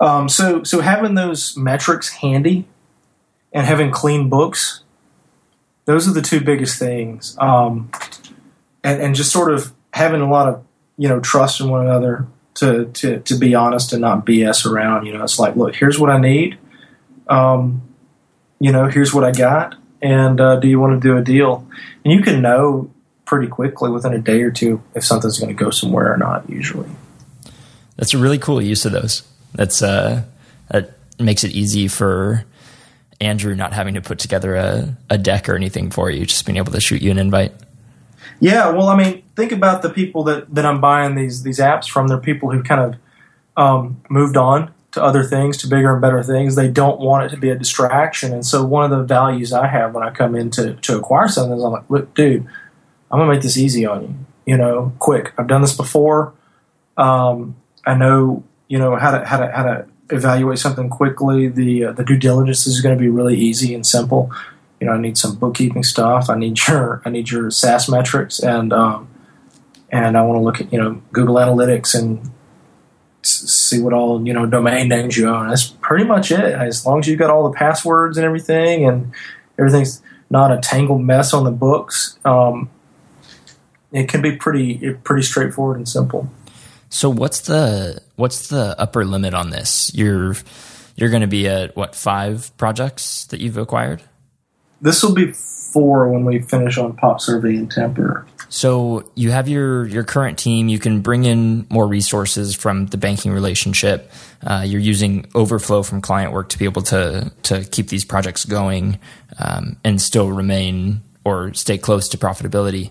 Um, 0.00 0.28
so 0.28 0.64
so 0.64 0.80
having 0.80 1.14
those 1.14 1.56
metrics 1.56 2.08
handy 2.08 2.66
and 3.52 3.66
having 3.66 3.90
clean 3.90 4.28
books, 4.28 4.82
those 5.84 6.08
are 6.08 6.12
the 6.12 6.22
two 6.22 6.40
biggest 6.40 6.78
things. 6.78 7.36
Um, 7.38 7.90
and, 8.82 9.00
and 9.00 9.14
just 9.14 9.30
sort 9.30 9.52
of 9.52 9.72
having 9.92 10.20
a 10.20 10.30
lot 10.30 10.48
of 10.48 10.64
you 10.96 11.08
know 11.08 11.20
trust 11.20 11.60
in 11.60 11.70
one 11.70 11.86
another 11.86 12.26
to 12.54 12.86
to 12.86 13.20
to 13.20 13.34
be 13.36 13.54
honest 13.54 13.92
and 13.92 14.02
not 14.02 14.26
BS 14.26 14.66
around. 14.66 15.06
You 15.06 15.14
know, 15.14 15.24
it's 15.24 15.38
like, 15.38 15.56
look, 15.56 15.74
here's 15.74 15.98
what 15.98 16.10
I 16.10 16.18
need. 16.18 16.58
Um, 17.28 17.82
you 18.58 18.72
know, 18.72 18.86
here's 18.86 19.14
what 19.14 19.24
I 19.24 19.32
got, 19.32 19.76
and 20.02 20.40
uh, 20.40 20.56
do 20.56 20.68
you 20.68 20.78
want 20.78 21.00
to 21.00 21.08
do 21.08 21.16
a 21.16 21.22
deal? 21.22 21.66
And 22.04 22.12
you 22.12 22.22
can 22.22 22.42
know 22.42 22.90
pretty 23.24 23.46
quickly 23.46 23.90
within 23.90 24.12
a 24.12 24.18
day 24.18 24.42
or 24.42 24.50
two 24.50 24.82
if 24.94 25.04
something's 25.04 25.38
going 25.38 25.56
to 25.56 25.64
go 25.64 25.70
somewhere 25.70 26.12
or 26.12 26.16
not. 26.16 26.48
Usually, 26.50 26.88
that's 27.96 28.14
a 28.14 28.18
really 28.18 28.38
cool 28.38 28.60
use 28.60 28.84
of 28.84 28.92
those. 28.92 29.22
That's 29.54 29.82
uh, 29.82 30.24
that 30.68 30.94
makes 31.18 31.44
it 31.44 31.52
easy 31.52 31.88
for 31.88 32.44
Andrew 33.20 33.54
not 33.54 33.72
having 33.72 33.94
to 33.94 34.00
put 34.00 34.18
together 34.18 34.56
a, 34.56 34.96
a 35.10 35.18
deck 35.18 35.48
or 35.48 35.54
anything 35.54 35.90
for 35.90 36.10
you, 36.10 36.24
just 36.26 36.46
being 36.46 36.56
able 36.56 36.72
to 36.72 36.80
shoot 36.80 37.02
you 37.02 37.10
an 37.10 37.18
invite. 37.18 37.52
Yeah, 38.40 38.70
well, 38.70 38.88
I 38.88 38.96
mean, 38.96 39.22
think 39.40 39.52
about 39.52 39.80
the 39.80 39.90
people 39.90 40.22
that, 40.24 40.54
that 40.54 40.66
I'm 40.66 40.80
buying 40.80 41.14
these 41.14 41.42
these 41.42 41.58
apps 41.58 41.88
from. 41.88 42.08
They're 42.08 42.18
people 42.18 42.50
who 42.50 42.62
kind 42.62 42.80
of 42.94 43.00
um, 43.56 44.02
moved 44.10 44.36
on 44.36 44.72
to 44.92 45.02
other 45.02 45.24
things, 45.24 45.56
to 45.58 45.68
bigger 45.68 45.92
and 45.92 46.00
better 46.00 46.22
things. 46.22 46.56
They 46.56 46.68
don't 46.68 47.00
want 47.00 47.24
it 47.24 47.34
to 47.34 47.36
be 47.36 47.48
a 47.48 47.54
distraction. 47.54 48.32
And 48.32 48.44
so, 48.44 48.64
one 48.64 48.84
of 48.84 48.90
the 48.90 49.02
values 49.04 49.52
I 49.52 49.66
have 49.66 49.94
when 49.94 50.04
I 50.04 50.10
come 50.10 50.34
in 50.34 50.50
to, 50.52 50.74
to 50.74 50.98
acquire 50.98 51.28
something 51.28 51.56
is 51.56 51.64
I'm 51.64 51.72
like, 51.72 51.88
look, 51.88 52.14
dude, 52.14 52.46
I'm 53.10 53.18
gonna 53.18 53.32
make 53.32 53.42
this 53.42 53.56
easy 53.56 53.86
on 53.86 54.02
you. 54.02 54.14
You 54.46 54.56
know, 54.56 54.92
quick. 54.98 55.32
I've 55.38 55.46
done 55.46 55.62
this 55.62 55.76
before. 55.76 56.34
Um, 56.96 57.56
I 57.86 57.94
know 57.94 58.44
you 58.68 58.78
know 58.78 58.96
how 58.96 59.12
to 59.12 59.24
how 59.24 59.38
to 59.38 59.50
how 59.50 59.62
to 59.62 59.86
evaluate 60.10 60.58
something 60.58 60.90
quickly. 60.90 61.48
The 61.48 61.86
uh, 61.86 61.92
the 61.92 62.04
due 62.04 62.18
diligence 62.18 62.66
is 62.66 62.80
going 62.80 62.96
to 62.96 63.00
be 63.00 63.08
really 63.08 63.38
easy 63.38 63.74
and 63.74 63.86
simple. 63.86 64.30
You 64.80 64.86
know, 64.86 64.94
I 64.94 64.98
need 64.98 65.18
some 65.18 65.36
bookkeeping 65.36 65.82
stuff. 65.82 66.28
I 66.28 66.36
need 66.36 66.58
your 66.66 67.00
I 67.04 67.10
need 67.10 67.30
your 67.30 67.50
SaaS 67.50 67.88
metrics, 67.88 68.40
and 68.40 68.72
um, 68.72 69.09
and 69.90 70.16
I 70.16 70.22
want 70.22 70.36
to 70.38 70.42
look 70.42 70.60
at 70.60 70.72
you 70.72 70.78
know 70.78 71.02
Google 71.12 71.36
Analytics 71.36 71.98
and 71.98 72.30
see 73.22 73.80
what 73.80 73.92
all 73.92 74.26
you 74.26 74.32
know 74.32 74.46
domain 74.46 74.88
names 74.88 75.16
you 75.16 75.28
own. 75.28 75.48
That's 75.48 75.66
pretty 75.66 76.04
much 76.04 76.30
it. 76.30 76.40
As 76.40 76.86
long 76.86 77.00
as 77.00 77.08
you've 77.08 77.18
got 77.18 77.30
all 77.30 77.48
the 77.50 77.56
passwords 77.56 78.16
and 78.16 78.24
everything, 78.24 78.86
and 78.86 79.12
everything's 79.58 80.02
not 80.30 80.52
a 80.52 80.58
tangled 80.58 81.02
mess 81.02 81.34
on 81.34 81.44
the 81.44 81.50
books, 81.50 82.18
um, 82.24 82.70
it 83.92 84.08
can 84.08 84.22
be 84.22 84.36
pretty 84.36 84.94
pretty 84.94 85.22
straightforward 85.22 85.76
and 85.76 85.88
simple. 85.88 86.30
So 86.88 87.10
what's 87.10 87.40
the 87.42 88.02
what's 88.16 88.48
the 88.48 88.74
upper 88.78 89.04
limit 89.04 89.34
on 89.34 89.50
this? 89.50 89.92
You're 89.94 90.34
you're 90.96 91.10
going 91.10 91.22
to 91.22 91.28
be 91.28 91.48
at 91.48 91.76
what 91.76 91.94
five 91.94 92.56
projects 92.56 93.24
that 93.26 93.40
you've 93.40 93.56
acquired? 93.56 94.02
This 94.80 95.02
will 95.02 95.14
be 95.14 95.32
four 95.32 96.08
when 96.08 96.24
we 96.24 96.40
finish 96.40 96.78
on 96.78 96.96
Pop 96.96 97.20
Survey 97.20 97.56
and 97.56 97.70
Temper. 97.70 98.26
So 98.50 99.10
you 99.14 99.30
have 99.30 99.48
your 99.48 99.86
your 99.86 100.04
current 100.04 100.38
team. 100.38 100.68
You 100.68 100.78
can 100.78 101.00
bring 101.00 101.24
in 101.24 101.66
more 101.70 101.86
resources 101.86 102.54
from 102.54 102.86
the 102.86 102.98
banking 102.98 103.32
relationship. 103.32 104.12
Uh, 104.42 104.64
you're 104.66 104.80
using 104.80 105.26
overflow 105.34 105.82
from 105.82 106.02
client 106.02 106.32
work 106.32 106.50
to 106.50 106.58
be 106.58 106.66
able 106.66 106.82
to 106.82 107.32
to 107.44 107.64
keep 107.64 107.88
these 107.88 108.04
projects 108.04 108.44
going 108.44 108.98
um, 109.38 109.76
and 109.84 110.02
still 110.02 110.30
remain 110.30 111.00
or 111.24 111.54
stay 111.54 111.78
close 111.78 112.08
to 112.10 112.18
profitability 112.18 112.90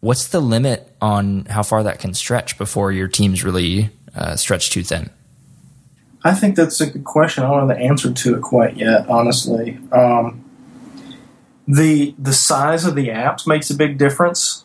what's 0.00 0.28
the 0.28 0.40
limit 0.40 0.94
on 1.00 1.44
how 1.46 1.62
far 1.62 1.82
that 1.82 2.00
can 2.00 2.14
stretch 2.14 2.58
before 2.58 2.90
your 2.90 3.08
team's 3.08 3.44
really 3.44 3.90
uh, 4.14 4.36
stretched 4.36 4.72
too 4.72 4.82
thin? 4.82 5.10
I 6.24 6.34
think 6.34 6.56
that's 6.56 6.80
a 6.80 6.90
good 6.90 7.04
question. 7.04 7.44
I 7.44 7.50
don't 7.50 7.68
know 7.68 7.74
the 7.74 7.80
answer 7.80 8.12
to 8.12 8.34
it 8.34 8.42
quite 8.42 8.76
yet, 8.76 9.08
honestly. 9.08 9.78
Um, 9.92 10.44
the 11.66 12.14
the 12.18 12.32
size 12.32 12.84
of 12.84 12.94
the 12.94 13.08
apps 13.08 13.46
makes 13.46 13.70
a 13.70 13.74
big 13.74 13.96
difference, 13.96 14.59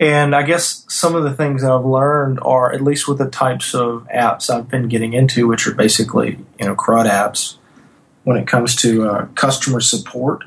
and 0.00 0.34
I 0.34 0.42
guess 0.42 0.86
some 0.88 1.14
of 1.14 1.24
the 1.24 1.34
things 1.34 1.60
that 1.60 1.70
I've 1.70 1.84
learned 1.84 2.40
are 2.40 2.72
at 2.72 2.80
least 2.80 3.06
with 3.06 3.18
the 3.18 3.28
types 3.28 3.74
of 3.74 4.08
apps 4.08 4.48
I've 4.48 4.66
been 4.66 4.88
getting 4.88 5.12
into, 5.12 5.46
which 5.46 5.66
are 5.66 5.74
basically 5.74 6.38
you 6.58 6.66
know 6.66 6.74
CRUD 6.74 7.06
apps. 7.06 7.56
When 8.24 8.36
it 8.36 8.46
comes 8.46 8.76
to 8.76 9.08
uh, 9.08 9.26
customer 9.34 9.80
support, 9.80 10.44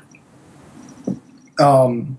um, 1.58 2.16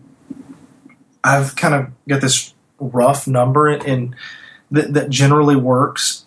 I've 1.24 1.56
kind 1.56 1.74
of 1.74 1.92
got 2.10 2.20
this 2.20 2.54
rough 2.78 3.26
number 3.26 3.78
that, 3.78 4.94
that 4.94 5.10
generally 5.10 5.56
works. 5.56 6.26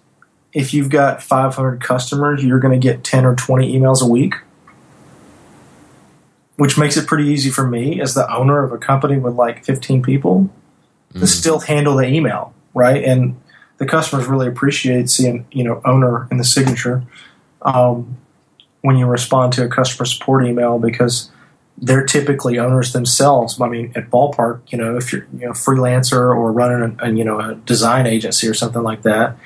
If 0.54 0.72
you've 0.72 0.88
got 0.88 1.22
500 1.22 1.82
customers, 1.82 2.42
you're 2.42 2.58
going 2.58 2.78
to 2.78 2.82
get 2.82 3.04
10 3.04 3.26
or 3.26 3.34
20 3.34 3.78
emails 3.78 4.02
a 4.02 4.06
week, 4.06 4.34
which 6.56 6.78
makes 6.78 6.96
it 6.96 7.06
pretty 7.06 7.28
easy 7.28 7.50
for 7.50 7.66
me 7.66 8.00
as 8.00 8.14
the 8.14 8.34
owner 8.34 8.64
of 8.64 8.72
a 8.72 8.78
company 8.78 9.18
with 9.18 9.34
like 9.34 9.62
15 9.62 10.02
people 10.02 10.50
mm. 11.18 11.20
to 11.20 11.26
still 11.26 11.60
handle 11.60 11.96
the 11.96 12.06
email, 12.06 12.54
right? 12.74 13.02
And 13.02 13.40
the 13.78 13.86
customers 13.86 14.26
really 14.26 14.48
appreciate 14.48 15.08
seeing, 15.10 15.46
you 15.52 15.64
know, 15.64 15.80
owner 15.84 16.28
in 16.30 16.38
the 16.38 16.44
signature 16.44 17.04
um, 17.62 18.16
when 18.82 18.96
you 18.96 19.06
respond 19.06 19.52
to 19.54 19.64
a 19.64 19.68
customer 19.68 20.04
support 20.04 20.44
email 20.46 20.78
because 20.78 21.30
they're 21.80 22.04
typically 22.04 22.58
owners 22.58 22.92
themselves. 22.92 23.60
I 23.60 23.68
mean, 23.68 23.92
at 23.94 24.10
ballpark, 24.10 24.60
you 24.68 24.78
know, 24.78 24.96
if 24.96 25.12
you're 25.12 25.26
you 25.32 25.46
know 25.46 25.52
freelancer 25.52 26.34
or 26.34 26.52
running 26.52 26.98
a, 27.00 27.04
a, 27.04 27.12
you 27.12 27.24
know 27.24 27.40
a 27.40 27.54
design 27.54 28.06
agency 28.06 28.48
or 28.48 28.54
something 28.54 28.82
like 28.82 29.02
that, 29.02 29.36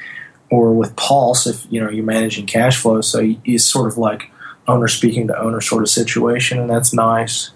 or 0.50 0.72
with 0.72 0.96
Pulse, 0.96 1.46
if 1.46 1.66
you 1.70 1.82
know 1.82 1.90
you're 1.90 2.04
managing 2.04 2.46
cash 2.46 2.78
flow, 2.78 3.00
so 3.00 3.34
it's 3.44 3.64
sort 3.64 3.86
of 3.86 3.98
like 3.98 4.30
owner 4.66 4.88
speaking 4.88 5.26
to 5.26 5.38
owner 5.38 5.60
sort 5.60 5.82
of 5.82 5.90
situation, 5.90 6.58
and 6.58 6.70
that's 6.70 6.94
nice. 6.94 7.50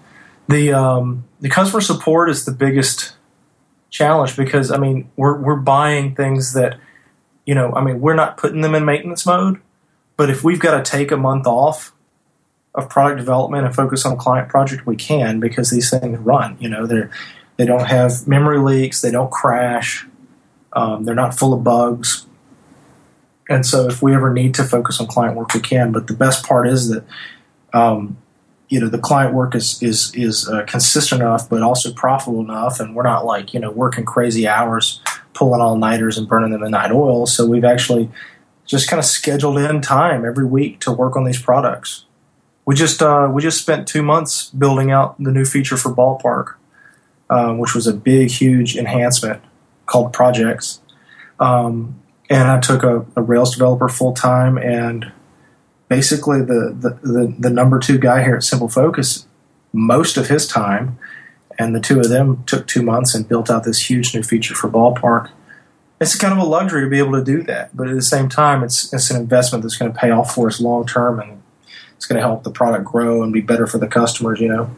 The 0.47 0.73
um, 0.73 1.25
the 1.39 1.49
customer 1.49 1.81
support 1.81 2.29
is 2.29 2.45
the 2.45 2.51
biggest 2.51 3.13
challenge 3.89 4.35
because 4.35 4.71
I 4.71 4.77
mean 4.77 5.09
we're 5.15 5.37
we're 5.37 5.55
buying 5.55 6.15
things 6.15 6.53
that 6.53 6.77
you 7.45 7.55
know 7.55 7.73
I 7.73 7.83
mean 7.83 8.01
we're 8.01 8.15
not 8.15 8.37
putting 8.37 8.61
them 8.61 8.75
in 8.75 8.85
maintenance 8.85 9.25
mode, 9.25 9.61
but 10.15 10.29
if 10.29 10.43
we've 10.43 10.59
got 10.59 10.83
to 10.83 10.89
take 10.89 11.11
a 11.11 11.17
month 11.17 11.47
off 11.47 11.93
of 12.75 12.89
product 12.89 13.17
development 13.17 13.65
and 13.65 13.75
focus 13.75 14.05
on 14.05 14.17
client 14.17 14.49
project, 14.49 14.85
we 14.85 14.95
can 14.95 15.39
because 15.39 15.71
these 15.71 15.89
things 15.89 16.19
run. 16.19 16.57
You 16.59 16.69
know, 16.69 16.85
they're 16.85 17.09
they 17.57 17.65
don't 17.65 17.87
have 17.87 18.27
memory 18.27 18.59
leaks, 18.59 19.01
they 19.01 19.11
don't 19.11 19.31
crash, 19.31 20.05
um, 20.73 21.03
they're 21.03 21.15
not 21.15 21.37
full 21.37 21.53
of 21.53 21.63
bugs. 21.63 22.25
And 23.49 23.65
so, 23.65 23.87
if 23.87 24.01
we 24.01 24.13
ever 24.13 24.31
need 24.31 24.53
to 24.55 24.63
focus 24.63 24.99
on 24.99 25.07
client 25.07 25.35
work, 25.35 25.53
we 25.53 25.59
can. 25.59 25.91
But 25.91 26.07
the 26.07 26.13
best 26.13 26.45
part 26.45 26.67
is 26.67 26.89
that, 26.89 27.03
um, 27.73 28.17
you 28.69 28.79
know, 28.79 28.89
the 28.89 28.97
client 28.97 29.33
work 29.33 29.55
is 29.55 29.81
is 29.81 30.13
is 30.13 30.47
uh, 30.49 30.63
consistent 30.65 31.21
enough, 31.21 31.49
but 31.49 31.61
also 31.61 31.93
profitable 31.93 32.41
enough, 32.41 32.79
and 32.79 32.95
we're 32.95 33.03
not 33.03 33.25
like 33.25 33.53
you 33.53 33.59
know 33.59 33.71
working 33.71 34.05
crazy 34.05 34.47
hours, 34.47 35.01
pulling 35.33 35.61
all 35.61 35.77
nighters 35.77 36.17
and 36.17 36.27
burning 36.27 36.51
them 36.51 36.61
the 36.61 36.65
midnight 36.65 36.91
oil. 36.91 37.25
So 37.25 37.45
we've 37.45 37.65
actually 37.65 38.09
just 38.65 38.89
kind 38.89 38.99
of 38.99 39.05
scheduled 39.05 39.57
in 39.57 39.81
time 39.81 40.25
every 40.25 40.45
week 40.45 40.79
to 40.81 40.91
work 40.91 41.15
on 41.15 41.23
these 41.23 41.41
products 41.41 42.05
we 42.67 42.75
just 42.75 43.01
uh, 43.01 43.29
we 43.31 43.41
just 43.41 43.61
spent 43.61 43.87
two 43.87 44.03
months 44.03 44.49
building 44.49 44.91
out 44.91 45.15
the 45.23 45.31
new 45.31 45.45
feature 45.45 45.77
for 45.77 45.89
Ballpark, 45.89 46.55
um, 47.29 47.59
which 47.59 47.73
was 47.73 47.87
a 47.87 47.93
big, 47.93 48.29
huge 48.29 48.75
enhancement 48.75 49.41
called 49.85 50.11
Projects. 50.11 50.81
Um, 51.39 51.97
and 52.29 52.49
I 52.49 52.59
took 52.59 52.83
a, 52.83 53.05
a 53.15 53.21
Rails 53.21 53.53
developer 53.53 53.87
full 53.87 54.13
time, 54.13 54.57
and 54.57 55.13
basically 55.87 56.41
the, 56.41 56.75
the, 56.77 56.89
the 57.07 57.35
the 57.39 57.49
number 57.49 57.79
two 57.79 57.97
guy 57.97 58.23
here 58.23 58.35
at 58.35 58.43
Simple 58.43 58.69
Focus, 58.69 59.25
most 59.73 60.17
of 60.17 60.27
his 60.27 60.47
time, 60.47 60.97
and 61.57 61.75
the 61.75 61.79
two 61.79 61.99
of 61.99 62.09
them 62.09 62.43
took 62.45 62.67
two 62.67 62.81
months 62.81 63.15
and 63.15 63.27
built 63.27 63.49
out 63.49 63.63
this 63.63 63.89
huge 63.89 64.13
new 64.13 64.23
feature 64.23 64.55
for 64.55 64.69
Ballpark. 64.69 65.29
It's 65.99 66.15
kind 66.15 66.33
of 66.33 66.39
a 66.39 66.47
luxury 66.47 66.83
to 66.83 66.89
be 66.89 66.99
able 66.99 67.13
to 67.13 67.23
do 67.23 67.41
that, 67.43 67.75
but 67.75 67.87
at 67.87 67.95
the 67.95 68.01
same 68.01 68.29
time, 68.29 68.63
it's 68.63 68.93
it's 68.93 69.09
an 69.09 69.19
investment 69.19 69.63
that's 69.63 69.77
going 69.77 69.91
to 69.91 69.97
pay 69.97 70.11
off 70.11 70.33
for 70.33 70.47
us 70.47 70.61
long 70.61 70.85
term, 70.85 71.19
and 71.19 71.41
it's 71.95 72.05
going 72.05 72.17
to 72.17 72.27
help 72.27 72.43
the 72.43 72.51
product 72.51 72.85
grow 72.85 73.23
and 73.23 73.33
be 73.33 73.41
better 73.41 73.65
for 73.65 73.77
the 73.77 73.87
customers. 73.87 74.39
You 74.39 74.49
know. 74.49 74.75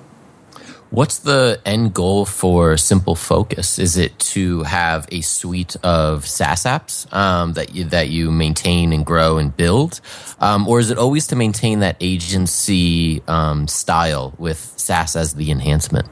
What's 0.91 1.19
the 1.19 1.61
end 1.65 1.93
goal 1.93 2.25
for 2.25 2.75
Simple 2.75 3.13
Focus? 3.13 3.77
Is 3.77 3.95
it 3.95 4.17
to 4.19 4.63
have 4.63 5.07
a 5.11 5.21
suite 5.21 5.75
of 5.83 6.25
SaaS 6.25 6.63
apps 6.63 7.11
um, 7.13 7.53
that 7.53 7.75
you 7.75 7.83
that 7.85 8.09
you 8.09 8.31
maintain 8.31 8.91
and 8.91 9.05
grow 9.05 9.37
and 9.37 9.55
build, 9.55 10.01
um, 10.39 10.67
or 10.67 10.79
is 10.79 10.89
it 10.89 10.97
always 10.97 11.27
to 11.27 11.35
maintain 11.35 11.81
that 11.81 11.95
agency 11.99 13.21
um, 13.27 13.67
style 13.67 14.33
with 14.39 14.73
SaaS 14.77 15.15
as 15.15 15.35
the 15.35 15.51
enhancement? 15.51 16.07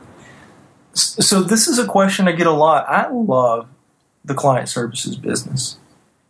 So 0.93 1.41
this 1.41 1.67
is 1.67 1.79
a 1.79 1.85
question 1.87 2.27
I 2.27 2.33
get 2.33 2.45
a 2.45 2.51
lot. 2.51 2.87
I 2.87 3.09
love 3.09 3.67
the 4.25 4.35
client 4.35 4.69
services 4.69 5.15
business. 5.15 5.79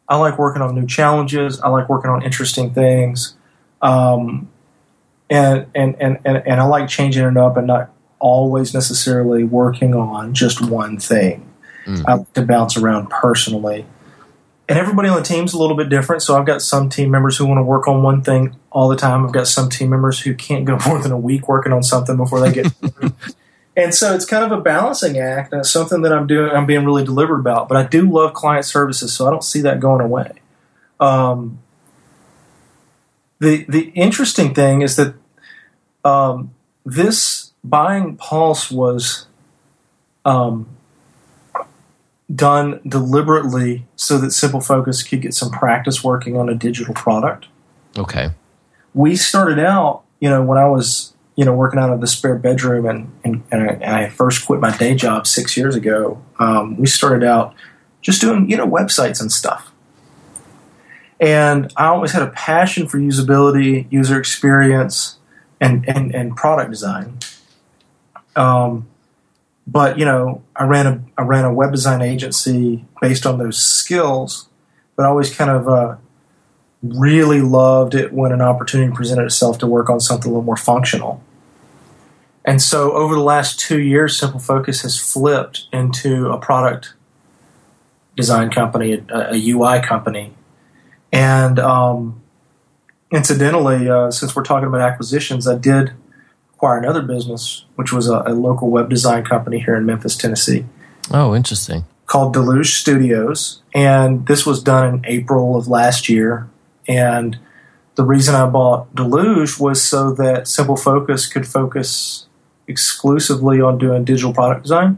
I 0.07 0.15
like 0.15 0.39
working 0.39 0.61
on 0.61 0.73
new 0.73 0.87
challenges. 0.87 1.59
I 1.59 1.67
like 1.67 1.89
working 1.89 2.11
on 2.11 2.21
interesting 2.21 2.73
things, 2.73 3.35
um, 3.81 4.47
and, 5.29 5.65
and 5.75 5.97
and 5.99 6.19
and 6.23 6.37
and 6.47 6.61
I 6.61 6.63
like 6.63 6.87
changing 6.87 7.25
it 7.25 7.35
up 7.35 7.57
and 7.57 7.67
not 7.67 7.91
always 8.19 8.73
necessarily 8.73 9.43
working 9.43 9.93
on 9.93 10.33
just 10.33 10.61
one 10.61 10.97
thing. 10.97 11.47
Mm. 11.85 12.03
I 12.07 12.13
like 12.15 12.33
to 12.33 12.45
bounce 12.45 12.77
around 12.77 13.09
personally. 13.09 13.85
And 14.69 14.77
everybody 14.77 15.07
on 15.07 15.17
the 15.17 15.23
team's 15.23 15.53
a 15.53 15.59
little 15.59 15.77
bit 15.77 15.87
different. 15.87 16.21
So 16.21 16.37
I've 16.37 16.45
got 16.45 16.61
some 16.61 16.89
team 16.89 17.09
members 17.09 17.37
who 17.37 17.45
want 17.45 17.59
to 17.59 17.63
work 17.63 17.87
on 17.87 18.03
one 18.03 18.21
thing 18.21 18.55
all 18.69 18.89
the 18.89 18.97
time. 18.97 19.25
I've 19.25 19.31
got 19.31 19.47
some 19.47 19.69
team 19.69 19.89
members 19.89 20.19
who 20.19 20.35
can't 20.35 20.65
go 20.65 20.77
more 20.87 20.99
than 20.99 21.11
a 21.11 21.17
week 21.17 21.47
working 21.47 21.71
on 21.71 21.83
something 21.83 22.17
before 22.17 22.41
they 22.41 22.51
get. 22.51 22.73
and 23.77 23.95
so 23.95 24.13
it's 24.13 24.25
kind 24.25 24.43
of 24.43 24.51
a 24.51 24.61
balancing 24.61 25.17
act. 25.19 25.53
And 25.53 25.61
it's 25.61 25.71
something 25.71 26.01
that 26.01 26.11
I'm 26.11 26.27
doing. 26.27 26.51
I'm 26.51 26.65
being 26.65 26.83
really 26.83 27.05
deliberate 27.05 27.39
about. 27.39 27.69
But 27.69 27.77
I 27.77 27.87
do 27.87 28.11
love 28.11 28.33
client 28.33 28.65
services, 28.65 29.13
so 29.13 29.25
I 29.25 29.31
don't 29.31 29.43
see 29.43 29.61
that 29.61 29.79
going 29.79 30.01
away. 30.01 30.33
Um, 30.99 31.59
the 33.39 33.65
the 33.69 33.91
interesting 33.95 34.53
thing 34.53 34.81
is 34.81 34.95
that 34.97 35.13
um, 36.03 36.53
this 36.85 37.46
buying 37.69 38.17
Pulse 38.17 38.71
was 38.71 39.27
um, 40.25 40.67
done 42.33 42.81
deliberately 42.87 43.85
so 43.95 44.17
that 44.17 44.31
Simple 44.31 44.61
Focus 44.61 45.03
could 45.03 45.21
get 45.21 45.33
some 45.33 45.51
practice 45.51 46.03
working 46.03 46.37
on 46.37 46.49
a 46.49 46.55
digital 46.55 46.93
product. 46.93 47.47
Okay. 47.97 48.31
We 48.93 49.15
started 49.15 49.59
out, 49.59 50.03
you 50.19 50.29
know, 50.29 50.43
when 50.43 50.57
I 50.57 50.67
was, 50.67 51.13
you 51.35 51.45
know, 51.45 51.53
working 51.53 51.79
out 51.79 51.91
of 51.91 52.01
the 52.01 52.07
spare 52.07 52.35
bedroom 52.35 52.85
and, 52.85 53.11
and, 53.23 53.43
and 53.51 53.83
I, 53.83 54.09
first 54.09 54.45
quit 54.45 54.59
my 54.59 54.75
day 54.75 54.95
job 54.95 55.27
six 55.27 55.55
years 55.55 55.75
ago. 55.75 56.21
Um, 56.39 56.77
we 56.77 56.87
started 56.87 57.25
out 57.25 57.53
just 58.01 58.21
doing, 58.21 58.49
you 58.49 58.57
know, 58.57 58.67
websites 58.67 59.21
and 59.21 59.31
stuff. 59.31 59.71
And 61.19 61.71
I 61.75 61.87
always 61.87 62.11
had 62.11 62.21
a 62.21 62.29
passion 62.29 62.87
for 62.87 62.99
usability, 62.99 63.91
user 63.91 64.19
experience, 64.19 65.17
and, 65.59 65.87
and, 65.89 66.13
and 66.13 66.35
product 66.35 66.69
design. 66.69 67.17
Um, 68.37 68.87
but 69.65 69.99
you 69.99 70.05
know, 70.05 70.43
I 70.55 70.63
ran 70.63 70.87
a 70.87 71.03
I 71.17 71.23
ran 71.23 71.43
a 71.43 71.53
web 71.53 71.71
design 71.71 72.01
agency 72.01 72.85
based 73.01 73.25
on 73.25 73.37
those 73.37 73.57
skills, 73.57 74.47
but 74.95 75.03
I 75.03 75.09
always 75.09 75.33
kind 75.35 75.49
of 75.49 75.67
uh, 75.67 75.95
really 76.81 77.41
loved 77.41 77.93
it 77.93 78.13
when 78.13 78.31
an 78.31 78.41
opportunity 78.41 78.93
presented 78.93 79.25
itself 79.25 79.57
to 79.59 79.67
work 79.67 79.89
on 79.89 79.99
something 79.99 80.29
a 80.29 80.33
little 80.33 80.43
more 80.43 80.57
functional. 80.57 81.21
And 82.45 82.61
so, 82.61 82.93
over 82.93 83.13
the 83.13 83.21
last 83.21 83.59
two 83.59 83.81
years, 83.81 84.17
Simple 84.17 84.39
Focus 84.39 84.83
has 84.83 84.97
flipped 84.97 85.65
into 85.73 86.29
a 86.29 86.37
product 86.37 86.93
design 88.15 88.49
company, 88.49 88.93
a, 88.93 89.33
a 89.33 89.49
UI 89.49 89.81
company, 89.81 90.33
and 91.11 91.59
um, 91.59 92.21
incidentally, 93.11 93.89
uh, 93.89 94.11
since 94.11 94.33
we're 94.33 94.43
talking 94.43 94.67
about 94.67 94.79
acquisitions, 94.79 95.45
I 95.45 95.57
did 95.57 95.91
acquire 96.57 96.79
another 96.79 97.03
business, 97.03 97.65
which 97.75 97.93
was 97.93 98.09
a, 98.09 98.23
a, 98.25 98.33
local 98.33 98.71
web 98.71 98.89
design 98.89 99.23
company 99.23 99.59
here 99.59 99.75
in 99.75 99.85
Memphis, 99.85 100.15
Tennessee. 100.15 100.65
Oh, 101.11 101.35
interesting. 101.35 101.85
Called 102.07 102.33
Deluge 102.33 102.73
Studios. 102.73 103.61
And 103.75 104.25
this 104.25 104.43
was 104.43 104.63
done 104.63 104.95
in 104.95 105.05
April 105.05 105.55
of 105.55 105.67
last 105.67 106.09
year. 106.09 106.49
And 106.87 107.37
the 107.93 108.03
reason 108.03 108.33
I 108.33 108.47
bought 108.47 108.93
Deluge 108.95 109.59
was 109.59 109.83
so 109.83 110.11
that 110.13 110.47
Simple 110.47 110.77
Focus 110.77 111.27
could 111.27 111.47
focus 111.47 112.25
exclusively 112.67 113.61
on 113.61 113.77
doing 113.77 114.03
digital 114.03 114.33
product 114.33 114.63
design. 114.63 114.97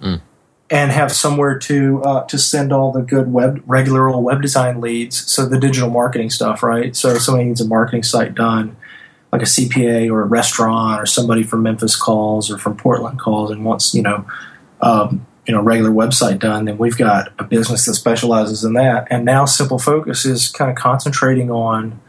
Mm. 0.00 0.20
And 0.68 0.90
have 0.90 1.12
somewhere 1.12 1.56
to 1.60 2.02
uh, 2.02 2.24
to 2.24 2.36
send 2.38 2.72
all 2.72 2.90
the 2.90 3.00
good 3.00 3.32
web 3.32 3.62
regular 3.66 4.08
old 4.08 4.24
web 4.24 4.42
design 4.42 4.80
leads, 4.80 5.30
so 5.30 5.46
the 5.46 5.60
digital 5.60 5.88
marketing 5.88 6.30
stuff, 6.30 6.64
right? 6.64 6.96
So 6.96 7.10
if 7.10 7.22
somebody 7.22 7.46
needs 7.46 7.60
a 7.60 7.68
marketing 7.68 8.02
site 8.02 8.34
done, 8.34 8.76
like 9.36 9.46
a 9.46 9.50
CPA 9.50 10.10
or 10.10 10.22
a 10.22 10.26
restaurant 10.26 11.00
or 11.00 11.04
somebody 11.04 11.42
from 11.42 11.62
Memphis 11.62 11.94
calls 11.94 12.50
or 12.50 12.56
from 12.56 12.76
Portland 12.76 13.18
calls 13.18 13.50
and 13.50 13.64
wants 13.64 13.94
you 13.94 14.02
know 14.02 14.24
um, 14.80 15.26
you 15.46 15.54
know 15.54 15.60
regular 15.60 15.90
website 15.90 16.38
done, 16.38 16.64
then 16.64 16.78
we've 16.78 16.96
got 16.96 17.32
a 17.38 17.44
business 17.44 17.84
that 17.84 17.94
specializes 17.94 18.64
in 18.64 18.72
that. 18.74 19.06
And 19.10 19.24
now 19.24 19.44
Simple 19.44 19.78
Focus 19.78 20.24
is 20.24 20.48
kind 20.48 20.70
of 20.70 20.76
concentrating 20.76 21.50
on 21.50 22.00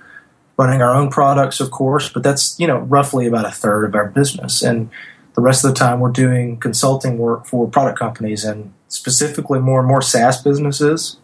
running 0.57 0.81
our 0.81 0.95
own 0.95 1.09
products, 1.09 1.59
of 1.59 1.69
course, 1.69 2.09
but 2.09 2.23
that's 2.23 2.57
you 2.59 2.67
know 2.67 2.79
roughly 2.79 3.27
about 3.27 3.45
a 3.45 3.51
third 3.51 3.85
of 3.85 3.95
our 3.95 4.09
business 4.09 4.61
and. 4.61 4.89
The 5.33 5.43
rest 5.43 5.63
of 5.63 5.69
the 5.71 5.75
time, 5.75 5.99
we're 5.99 6.09
doing 6.09 6.57
consulting 6.57 7.19
work 7.19 7.45
for 7.45 7.67
product 7.67 7.99
companies 7.99 8.43
and 8.43 8.73
specifically 8.87 9.59
more 9.59 9.81
and 9.81 9.87
more 9.87 10.01
SaaS 10.01 10.41
businesses, 10.41 11.17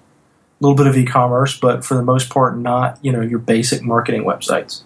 a 0.61 0.63
little 0.63 0.77
bit 0.77 0.85
of 0.85 0.95
e-commerce, 0.95 1.59
but 1.59 1.83
for 1.83 1.95
the 1.95 2.03
most 2.03 2.29
part, 2.29 2.55
not 2.55 3.03
you 3.03 3.11
know 3.11 3.21
your 3.21 3.39
basic 3.39 3.81
marketing 3.81 4.23
websites. 4.23 4.83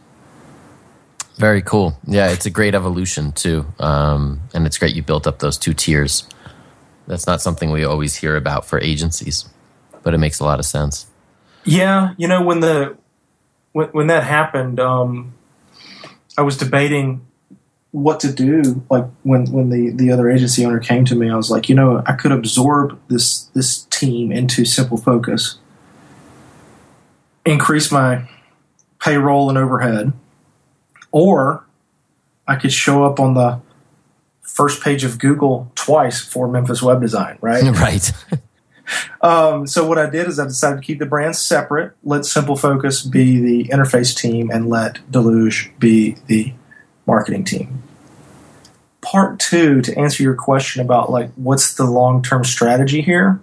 Very 1.37 1.61
cool. 1.61 1.97
Yeah, 2.07 2.29
it's 2.31 2.47
a 2.47 2.49
great 2.49 2.73
evolution 2.73 3.31
too, 3.31 3.65
um, 3.79 4.41
and 4.55 4.65
it's 4.65 4.77
great 4.79 4.95
you 4.95 5.03
built 5.03 5.27
up 5.27 5.37
those 5.39 5.57
two 5.57 5.73
tiers. 5.73 6.27
That's 7.05 7.27
not 7.27 7.41
something 7.41 7.69
we 7.69 7.85
always 7.85 8.15
hear 8.15 8.35
about 8.35 8.65
for 8.65 8.81
agencies, 8.81 9.47
but 10.01 10.15
it 10.15 10.17
makes 10.17 10.39
a 10.39 10.43
lot 10.43 10.57
of 10.59 10.65
sense. 10.65 11.05
Yeah, 11.63 12.13
you 12.17 12.27
know 12.27 12.41
when 12.41 12.61
the 12.61 12.97
when, 13.73 13.89
when 13.89 14.07
that 14.07 14.23
happened, 14.23 14.79
um, 14.79 15.35
I 16.37 16.41
was 16.41 16.57
debating 16.57 17.27
what 17.91 18.19
to 18.21 18.33
do. 18.33 18.83
Like 18.89 19.05
when 19.21 19.45
when 19.51 19.69
the 19.69 19.91
the 19.91 20.11
other 20.11 20.31
agency 20.31 20.65
owner 20.65 20.79
came 20.79 21.05
to 21.05 21.15
me, 21.15 21.29
I 21.29 21.35
was 21.35 21.51
like, 21.51 21.69
you 21.69 21.75
know, 21.75 22.01
I 22.07 22.13
could 22.13 22.31
absorb 22.31 22.99
this 23.09 23.43
this 23.53 23.83
team 23.91 24.31
into 24.31 24.65
Simple 24.65 24.97
Focus, 24.97 25.59
increase 27.45 27.91
my 27.91 28.27
payroll 28.99 29.49
and 29.49 29.57
overhead 29.59 30.13
or 31.17 31.65
I 32.47 32.57
could 32.57 32.71
show 32.71 33.03
up 33.03 33.19
on 33.19 33.33
the 33.33 33.59
first 34.43 34.83
page 34.83 35.03
of 35.03 35.17
Google 35.17 35.71
twice 35.73 36.21
for 36.21 36.47
Memphis 36.47 36.83
Web 36.83 37.01
Design, 37.01 37.39
right? 37.41 37.63
Right. 37.79 38.11
um, 39.21 39.65
so 39.65 39.85
what 39.87 39.97
I 39.97 40.07
did 40.07 40.27
is 40.27 40.37
I 40.37 40.45
decided 40.45 40.75
to 40.75 40.81
keep 40.83 40.99
the 40.99 41.07
brands 41.07 41.39
separate. 41.39 41.93
Let 42.03 42.23
Simple 42.25 42.55
Focus 42.55 43.01
be 43.01 43.39
the 43.39 43.69
interface 43.69 44.15
team, 44.15 44.51
and 44.51 44.69
let 44.69 44.99
Deluge 45.11 45.71
be 45.79 46.17
the 46.27 46.53
marketing 47.07 47.43
team. 47.43 47.81
Part 49.01 49.39
two, 49.39 49.81
to 49.81 49.97
answer 49.97 50.21
your 50.21 50.35
question 50.35 50.83
about 50.83 51.09
like 51.09 51.31
what's 51.33 51.73
the 51.73 51.85
long 51.85 52.21
term 52.21 52.43
strategy 52.43 53.01
here, 53.01 53.41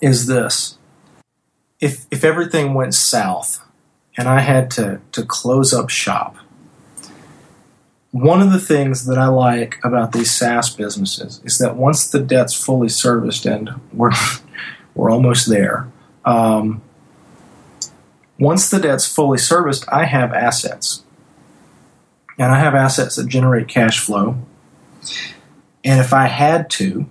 is 0.00 0.28
this: 0.28 0.78
if 1.80 2.06
if 2.12 2.24
everything 2.24 2.74
went 2.74 2.94
south, 2.94 3.60
and 4.16 4.28
I 4.28 4.40
had 4.40 4.70
to 4.72 5.00
to 5.12 5.24
close 5.24 5.74
up 5.74 5.90
shop 5.90 6.36
one 8.20 8.40
of 8.40 8.52
the 8.52 8.60
things 8.60 9.06
that 9.06 9.18
I 9.18 9.26
like 9.26 9.78
about 9.84 10.12
these 10.12 10.30
SaaS 10.30 10.70
businesses 10.70 11.40
is 11.44 11.58
that 11.58 11.76
once 11.76 12.08
the 12.08 12.20
debt's 12.20 12.54
fully 12.54 12.88
serviced, 12.88 13.46
and 13.46 13.70
we're 13.92 14.12
we're 14.94 15.10
almost 15.10 15.48
there. 15.48 15.88
Um, 16.24 16.82
once 18.38 18.70
the 18.70 18.78
debt's 18.78 19.06
fully 19.06 19.38
serviced, 19.38 19.84
I 19.90 20.04
have 20.04 20.32
assets, 20.32 21.02
and 22.38 22.52
I 22.52 22.58
have 22.58 22.74
assets 22.74 23.16
that 23.16 23.28
generate 23.28 23.68
cash 23.68 24.00
flow. 24.00 24.36
And 25.84 26.00
if 26.00 26.12
I 26.12 26.26
had 26.26 26.70
to, 26.70 27.06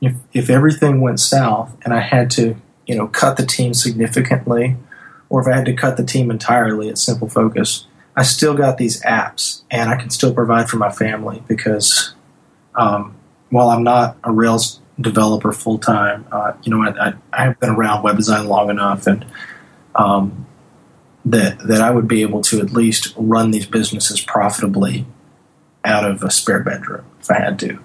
if 0.00 0.14
if 0.32 0.50
everything 0.50 1.00
went 1.00 1.20
south, 1.20 1.76
and 1.82 1.92
I 1.92 2.00
had 2.00 2.30
to, 2.32 2.56
you 2.86 2.96
know, 2.96 3.08
cut 3.08 3.36
the 3.36 3.46
team 3.46 3.74
significantly, 3.74 4.76
or 5.28 5.40
if 5.40 5.46
I 5.46 5.56
had 5.56 5.66
to 5.66 5.74
cut 5.74 5.96
the 5.96 6.04
team 6.04 6.30
entirely 6.30 6.88
at 6.88 6.98
Simple 6.98 7.28
Focus, 7.28 7.86
I 8.16 8.22
still 8.22 8.54
got 8.54 8.78
these 8.78 9.02
apps 9.02 9.62
and 9.70 9.90
I 9.90 9.96
can 9.96 10.10
still 10.10 10.32
provide 10.32 10.70
for 10.70 10.78
my 10.78 10.90
family 10.90 11.42
because 11.46 12.14
um, 12.74 13.14
while 13.50 13.68
I'm 13.68 13.82
not 13.82 14.16
a 14.24 14.32
Rails 14.32 14.80
developer 14.98 15.52
full 15.52 15.78
time, 15.78 16.26
uh, 16.32 16.54
you 16.62 16.70
know, 16.70 16.82
I, 16.82 17.08
I, 17.08 17.12
I, 17.32 17.44
have 17.44 17.60
been 17.60 17.70
around 17.70 18.02
web 18.02 18.16
design 18.16 18.46
long 18.46 18.70
enough 18.70 19.06
and 19.06 19.26
um, 19.94 20.46
that 21.26 21.58
that 21.66 21.82
I 21.82 21.90
would 21.90 22.08
be 22.08 22.22
able 22.22 22.40
to 22.42 22.60
at 22.60 22.70
least 22.70 23.12
run 23.16 23.50
these 23.50 23.66
businesses 23.66 24.20
profitably 24.20 25.06
out 25.84 26.08
of 26.08 26.22
a 26.22 26.30
spare 26.30 26.62
bedroom 26.62 27.04
if 27.20 27.30
I 27.30 27.38
had 27.38 27.58
to. 27.60 27.78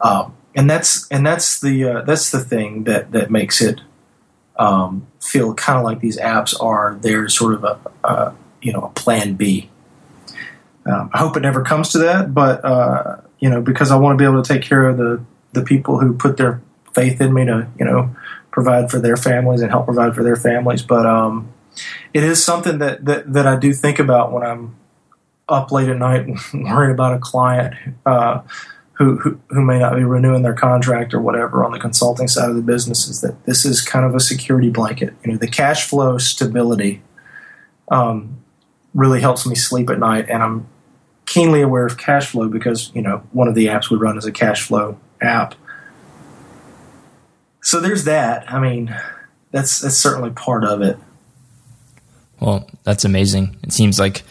Um, 0.00 0.36
and 0.54 0.70
that's 0.70 1.08
and 1.08 1.26
that's 1.26 1.60
the 1.60 1.84
uh, 1.84 2.02
that's 2.02 2.30
the 2.30 2.40
thing 2.40 2.84
that 2.84 3.12
that 3.12 3.30
makes 3.30 3.60
it 3.60 3.80
um, 4.58 5.06
feel 5.20 5.54
kind 5.54 5.78
of 5.78 5.84
like 5.84 6.00
these 6.00 6.18
apps 6.18 6.54
are 6.62 6.96
there 7.00 7.28
sort 7.28 7.54
of 7.54 7.64
a, 7.64 7.78
a 8.04 8.34
you 8.66 8.72
know 8.72 8.82
a 8.82 8.90
plan 8.90 9.34
B. 9.34 9.70
Um, 10.84 11.10
I 11.12 11.18
hope 11.18 11.36
it 11.36 11.40
never 11.40 11.62
comes 11.62 11.90
to 11.90 11.98
that, 11.98 12.34
but 12.34 12.64
uh, 12.64 13.20
you 13.38 13.48
know 13.48 13.62
because 13.62 13.92
I 13.92 13.96
want 13.96 14.18
to 14.18 14.22
be 14.22 14.28
able 14.28 14.42
to 14.42 14.52
take 14.52 14.62
care 14.62 14.88
of 14.88 14.96
the 14.96 15.24
the 15.52 15.62
people 15.62 16.00
who 16.00 16.14
put 16.14 16.36
their 16.36 16.60
faith 16.92 17.20
in 17.20 17.32
me 17.32 17.44
to 17.44 17.68
you 17.78 17.84
know 17.84 18.14
provide 18.50 18.90
for 18.90 18.98
their 18.98 19.16
families 19.16 19.60
and 19.60 19.70
help 19.70 19.84
provide 19.84 20.14
for 20.16 20.24
their 20.24 20.36
families. 20.36 20.82
But 20.82 21.06
um, 21.06 21.52
it 22.12 22.24
is 22.24 22.44
something 22.44 22.78
that, 22.78 23.04
that 23.04 23.32
that 23.32 23.46
I 23.46 23.56
do 23.56 23.72
think 23.72 24.00
about 24.00 24.32
when 24.32 24.42
I'm 24.42 24.74
up 25.48 25.70
late 25.70 25.88
at 25.88 25.96
night 25.96 26.26
worrying 26.54 26.92
about 26.92 27.14
a 27.14 27.18
client. 27.18 27.74
Uh, 28.04 28.42
who, 28.98 29.18
who, 29.18 29.38
who 29.50 29.62
may 29.62 29.78
not 29.78 29.94
be 29.94 30.04
renewing 30.04 30.40
their 30.40 30.54
contract 30.54 31.12
or 31.12 31.20
whatever 31.20 31.62
on 31.66 31.70
the 31.70 31.78
consulting 31.78 32.26
side 32.28 32.48
of 32.48 32.56
the 32.56 32.62
business 32.62 33.08
is 33.08 33.20
that 33.20 33.44
this 33.44 33.66
is 33.66 33.82
kind 33.82 34.06
of 34.06 34.14
a 34.14 34.20
security 34.20 34.70
blanket. 34.70 35.12
You 35.22 35.32
know, 35.32 35.38
the 35.38 35.48
cash 35.48 35.86
flow 35.86 36.16
stability 36.16 37.02
um, 37.88 38.42
really 38.96 39.20
helps 39.20 39.46
me 39.46 39.54
sleep 39.54 39.90
at 39.90 40.00
night, 40.00 40.28
and 40.28 40.42
I'm 40.42 40.66
keenly 41.26 41.60
aware 41.60 41.86
of 41.86 41.98
cash 41.98 42.28
flow 42.28 42.48
because 42.48 42.90
you 42.94 43.02
know 43.02 43.22
one 43.32 43.46
of 43.46 43.54
the 43.54 43.66
apps 43.66 43.90
we 43.90 43.96
run 43.96 44.18
is 44.18 44.24
a 44.24 44.32
cash 44.32 44.62
flow 44.62 44.98
app. 45.20 45.54
So 47.62 47.78
there's 47.78 48.04
that. 48.04 48.50
I 48.50 48.58
mean, 48.58 48.96
that's 49.52 49.80
that's 49.80 49.96
certainly 49.96 50.30
part 50.30 50.64
of 50.64 50.82
it. 50.82 50.98
Well, 52.40 52.68
that's 52.82 53.04
amazing. 53.04 53.56
It 53.62 53.72
seems 53.72 53.98
like 53.98 54.22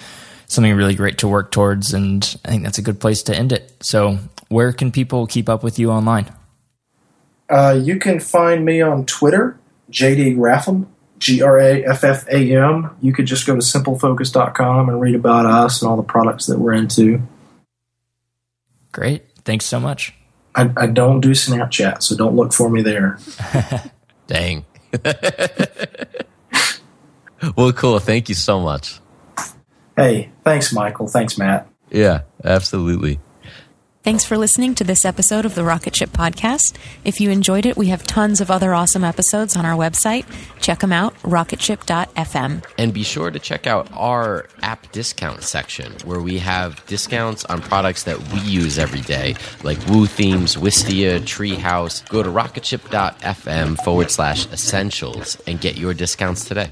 something 0.47 0.75
really 0.75 0.95
great 0.95 1.19
to 1.19 1.27
work 1.27 1.51
towards, 1.51 1.93
and 1.93 2.37
I 2.43 2.49
think 2.49 2.63
that's 2.63 2.77
a 2.77 2.83
good 2.83 2.99
place 2.99 3.23
to 3.23 3.35
end 3.35 3.51
it. 3.51 3.71
So 3.81 4.19
where 4.49 4.73
can 4.73 4.91
people 4.91 5.27
keep 5.27 5.47
up 5.47 5.63
with 5.63 5.79
you 5.79 5.91
online? 5.91 6.33
Uh, 7.49 7.79
you 7.79 7.99
can 7.99 8.19
find 8.19 8.65
me 8.65 8.81
on 8.81 9.05
Twitter, 9.05 9.59
JD 9.91 10.37
Graffam, 10.37 10.87
G 11.17 11.41
R 11.41 11.59
A 11.59 11.85
F 11.85 12.03
F 12.03 12.27
A 12.27 12.55
M. 12.55 12.95
You 13.01 13.13
could 13.13 13.25
just 13.25 13.47
go 13.47 13.55
to 13.55 13.61
simplefocus.com 13.61 14.89
and 14.89 15.01
read 15.01 15.15
about 15.15 15.45
us 15.45 15.81
and 15.81 15.89
all 15.89 15.97
the 15.97 16.03
products 16.03 16.45
that 16.47 16.59
we're 16.59 16.73
into. 16.73 17.21
Great. 18.91 19.23
Thanks 19.43 19.65
so 19.65 19.79
much. 19.79 20.13
I, 20.55 20.71
I 20.77 20.87
don't 20.87 21.19
do 21.19 21.31
Snapchat, 21.31 22.01
so 22.01 22.15
don't 22.15 22.35
look 22.35 22.53
for 22.53 22.69
me 22.69 22.81
there. 22.81 23.19
Dang. 24.27 24.65
well, 27.55 27.73
cool. 27.73 27.99
Thank 27.99 28.29
you 28.29 28.35
so 28.35 28.61
much. 28.61 28.99
Hey, 29.95 30.31
thanks, 30.43 30.73
Michael. 30.73 31.07
Thanks, 31.07 31.37
Matt. 31.37 31.67
Yeah, 31.91 32.21
absolutely. 32.43 33.19
Thanks 34.05 34.23
for 34.23 34.37
listening 34.37 34.75
to 34.75 34.83
this 34.83 35.03
episode 35.03 35.45
of 35.45 35.55
the 35.55 35.63
Rocket 35.63 35.95
Ship 35.95 36.11
Podcast. 36.11 36.75
If 37.03 37.19
you 37.19 37.31
enjoyed 37.31 37.65
it, 37.65 37.75
we 37.75 37.87
have 37.87 38.03
tons 38.03 38.39
of 38.39 38.51
other 38.51 38.71
awesome 38.71 39.03
episodes 39.03 39.55
on 39.55 39.65
our 39.65 39.75
website. 39.75 40.27
Check 40.61 40.81
them 40.81 40.93
out, 40.93 41.15
rocketship.fm. 41.23 42.63
And 42.77 42.93
be 42.93 43.01
sure 43.01 43.31
to 43.31 43.39
check 43.39 43.65
out 43.65 43.89
our 43.93 44.47
app 44.61 44.91
discount 44.91 45.41
section 45.41 45.91
where 46.05 46.21
we 46.21 46.37
have 46.37 46.85
discounts 46.85 47.45
on 47.45 47.61
products 47.61 48.03
that 48.03 48.21
we 48.31 48.41
use 48.41 48.77
every 48.77 49.01
day, 49.01 49.37
like 49.63 49.79
WooThemes, 49.79 50.55
Wistia, 50.55 51.19
Treehouse. 51.21 52.07
Go 52.07 52.21
to 52.21 52.29
rocketship.fm 52.29 53.83
forward 53.83 54.11
slash 54.11 54.45
essentials 54.51 55.41
and 55.47 55.59
get 55.59 55.77
your 55.77 55.95
discounts 55.95 56.45
today. 56.45 56.69